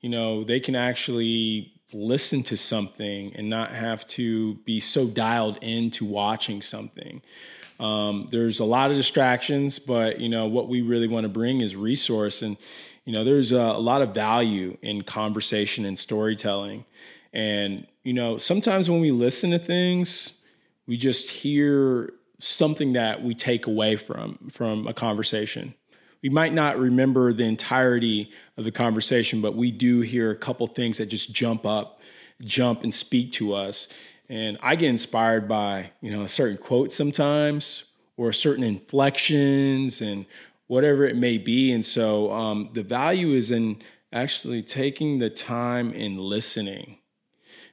you 0.00 0.08
know, 0.08 0.44
they 0.44 0.60
can 0.60 0.74
actually 0.74 1.74
listen 1.92 2.42
to 2.44 2.56
something 2.56 3.36
and 3.36 3.50
not 3.50 3.68
have 3.68 4.06
to 4.06 4.54
be 4.64 4.80
so 4.80 5.06
dialed 5.06 5.58
into 5.60 6.06
watching 6.06 6.62
something. 6.62 7.20
Um, 7.80 8.26
there's 8.30 8.60
a 8.60 8.64
lot 8.64 8.90
of 8.90 8.96
distractions, 8.96 9.78
but 9.78 10.20
you 10.20 10.28
know 10.28 10.46
what 10.46 10.68
we 10.68 10.82
really 10.82 11.08
want 11.08 11.24
to 11.24 11.28
bring 11.28 11.60
is 11.60 11.74
resource, 11.74 12.42
and 12.42 12.56
you 13.04 13.12
know 13.12 13.24
there's 13.24 13.52
a, 13.52 13.56
a 13.56 13.80
lot 13.80 14.02
of 14.02 14.14
value 14.14 14.76
in 14.82 15.02
conversation 15.02 15.84
and 15.84 15.98
storytelling. 15.98 16.84
And 17.32 17.86
you 18.04 18.12
know 18.12 18.38
sometimes 18.38 18.88
when 18.88 19.00
we 19.00 19.10
listen 19.10 19.50
to 19.50 19.58
things, 19.58 20.44
we 20.86 20.96
just 20.96 21.30
hear 21.30 22.12
something 22.38 22.94
that 22.94 23.22
we 23.22 23.34
take 23.34 23.66
away 23.66 23.96
from 23.96 24.38
from 24.50 24.86
a 24.86 24.94
conversation. 24.94 25.74
We 26.22 26.28
might 26.28 26.52
not 26.52 26.78
remember 26.78 27.32
the 27.32 27.44
entirety 27.44 28.30
of 28.56 28.64
the 28.64 28.70
conversation, 28.70 29.40
but 29.40 29.56
we 29.56 29.72
do 29.72 30.00
hear 30.00 30.30
a 30.30 30.36
couple 30.36 30.66
things 30.68 30.98
that 30.98 31.06
just 31.06 31.32
jump 31.34 31.66
up, 31.66 32.00
jump 32.42 32.84
and 32.84 32.94
speak 32.94 33.32
to 33.32 33.54
us. 33.54 33.92
And 34.32 34.56
I 34.62 34.76
get 34.76 34.88
inspired 34.88 35.46
by, 35.46 35.90
you 36.00 36.10
know, 36.10 36.22
a 36.22 36.28
certain 36.28 36.56
quote 36.56 36.90
sometimes 36.90 37.84
or 38.16 38.32
certain 38.32 38.64
inflections 38.64 40.00
and 40.00 40.24
whatever 40.68 41.04
it 41.04 41.16
may 41.16 41.36
be. 41.36 41.70
And 41.70 41.84
so 41.84 42.32
um, 42.32 42.70
the 42.72 42.82
value 42.82 43.34
is 43.34 43.50
in 43.50 43.82
actually 44.10 44.62
taking 44.62 45.18
the 45.18 45.28
time 45.28 45.92
and 45.92 46.18
listening. 46.18 46.96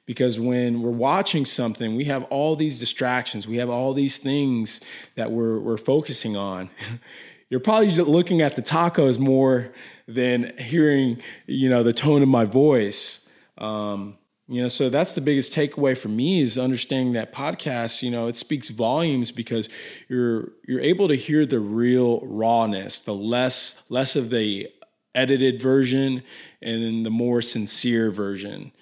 Because 0.04 0.38
when 0.38 0.82
we're 0.82 0.90
watching 0.90 1.46
something, 1.46 1.96
we 1.96 2.04
have 2.04 2.24
all 2.24 2.56
these 2.56 2.78
distractions, 2.78 3.48
we 3.48 3.56
have 3.56 3.70
all 3.70 3.94
these 3.94 4.18
things 4.18 4.82
that 5.14 5.32
we're, 5.32 5.58
we're 5.60 5.78
focusing 5.78 6.36
on. 6.36 6.68
You're 7.48 7.60
probably 7.60 7.88
looking 7.94 8.42
at 8.42 8.54
the 8.54 8.62
tacos 8.62 9.18
more 9.18 9.72
than 10.06 10.52
hearing, 10.58 11.22
you 11.46 11.70
know, 11.70 11.82
the 11.82 11.94
tone 11.94 12.20
of 12.20 12.28
my 12.28 12.44
voice. 12.44 13.26
Um, 13.56 14.18
you 14.50 14.60
know, 14.60 14.66
so 14.66 14.90
that's 14.90 15.12
the 15.12 15.20
biggest 15.20 15.52
takeaway 15.52 15.96
for 15.96 16.08
me 16.08 16.40
is 16.40 16.58
understanding 16.58 17.12
that 17.12 17.32
podcast, 17.32 18.02
you 18.02 18.10
know, 18.10 18.26
it 18.26 18.36
speaks 18.36 18.68
volumes 18.68 19.30
because 19.30 19.68
you're 20.08 20.48
you're 20.66 20.80
able 20.80 21.06
to 21.06 21.14
hear 21.14 21.46
the 21.46 21.60
real 21.60 22.18
rawness, 22.26 22.98
the 22.98 23.14
less 23.14 23.84
less 23.90 24.16
of 24.16 24.30
the 24.30 24.68
edited 25.14 25.62
version 25.62 26.24
and 26.60 26.82
then 26.82 27.04
the 27.04 27.10
more 27.10 27.40
sincere 27.40 28.10
version. 28.10 28.72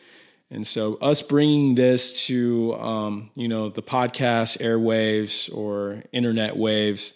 And 0.51 0.67
so, 0.67 0.95
us 1.03 1.21
bringing 1.21 1.75
this 1.75 2.25
to, 2.29 2.73
um, 2.77 3.31
you 3.35 3.49
know, 3.49 3.69
the 3.69 3.83
podcast 3.83 4.63
airwaves 4.63 5.55
or 5.55 6.03
internet 6.13 6.57
waves, 6.57 7.13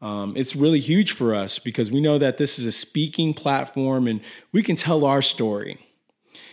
um, 0.00 0.32
it's 0.36 0.56
really 0.56 0.80
huge 0.80 1.12
for 1.12 1.34
us 1.34 1.58
because 1.58 1.90
we 1.90 2.00
know 2.00 2.16
that 2.16 2.38
this 2.38 2.58
is 2.58 2.64
a 2.64 2.72
speaking 2.72 3.34
platform 3.34 4.06
and 4.06 4.22
we 4.52 4.62
can 4.62 4.74
tell 4.74 5.04
our 5.04 5.20
story 5.20 5.78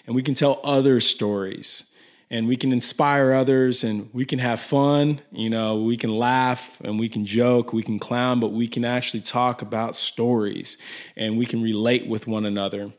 and 0.07 0.15
we 0.15 0.23
can 0.23 0.33
tell 0.33 0.59
other 0.63 0.99
stories. 0.99 1.91
and 2.29 2.47
we 2.47 2.57
can 2.57 2.73
inspire 2.73 3.31
others 3.33 3.83
and 3.83 4.09
we 4.13 4.25
can 4.25 4.39
have 4.39 4.59
fun. 4.59 5.21
You 5.31 5.49
know, 5.49 5.81
we 5.81 5.95
can 5.95 6.11
laugh 6.11 6.79
and 6.83 6.99
we 6.99 7.07
can 7.07 7.25
joke, 7.25 7.71
we 7.71 7.83
can 7.83 7.99
clown, 7.99 8.39
but 8.39 8.51
we 8.51 8.67
can 8.67 8.83
actually 8.83 9.21
talk 9.21 9.61
about 9.61 9.95
stories 9.95 10.77
and 11.15 11.37
we 11.37 11.45
can 11.45 11.61
relate 11.61 12.07
with 12.07 12.27
one 12.27 12.45
another. 12.45 12.91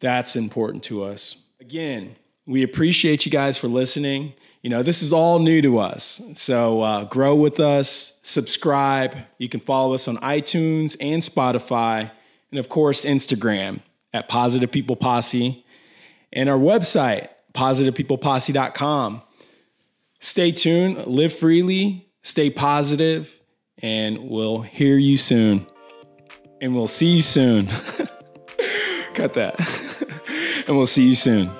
That's 0.00 0.36
important 0.36 0.82
to 0.84 1.02
us. 1.04 1.36
Again, 1.60 2.16
we 2.44 2.62
appreciate 2.62 3.24
you 3.24 3.32
guys 3.32 3.56
for 3.56 3.68
listening. 3.68 4.34
You 4.62 4.68
know, 4.68 4.82
this 4.82 5.02
is 5.02 5.12
all 5.12 5.38
new 5.38 5.62
to 5.62 5.78
us. 5.78 6.20
So 6.34 6.82
uh, 6.82 7.04
grow 7.04 7.34
with 7.34 7.58
us, 7.58 8.18
subscribe. 8.22 9.16
You 9.38 9.48
can 9.48 9.60
follow 9.60 9.94
us 9.94 10.08
on 10.08 10.18
iTunes 10.18 10.96
and 11.00 11.22
Spotify, 11.22 12.10
and 12.50 12.58
of 12.58 12.68
course, 12.68 13.04
Instagram 13.04 13.80
at 14.12 14.28
Positive 14.28 14.70
People 14.70 14.96
Posse, 14.96 15.64
and 16.32 16.48
our 16.48 16.58
website, 16.58 17.28
positivepeopleposse.com. 17.54 19.22
Stay 20.20 20.52
tuned, 20.52 21.06
live 21.06 21.32
freely, 21.34 22.08
stay 22.22 22.50
positive, 22.50 23.40
and 23.78 24.28
we'll 24.28 24.62
hear 24.62 24.96
you 24.96 25.16
soon. 25.16 25.66
And 26.60 26.74
we'll 26.74 26.88
see 26.88 27.14
you 27.14 27.22
soon. 27.22 27.66
Cut 29.14 29.34
that. 29.34 29.58
and 30.66 30.76
we'll 30.76 30.86
see 30.86 31.08
you 31.08 31.14
soon. 31.14 31.50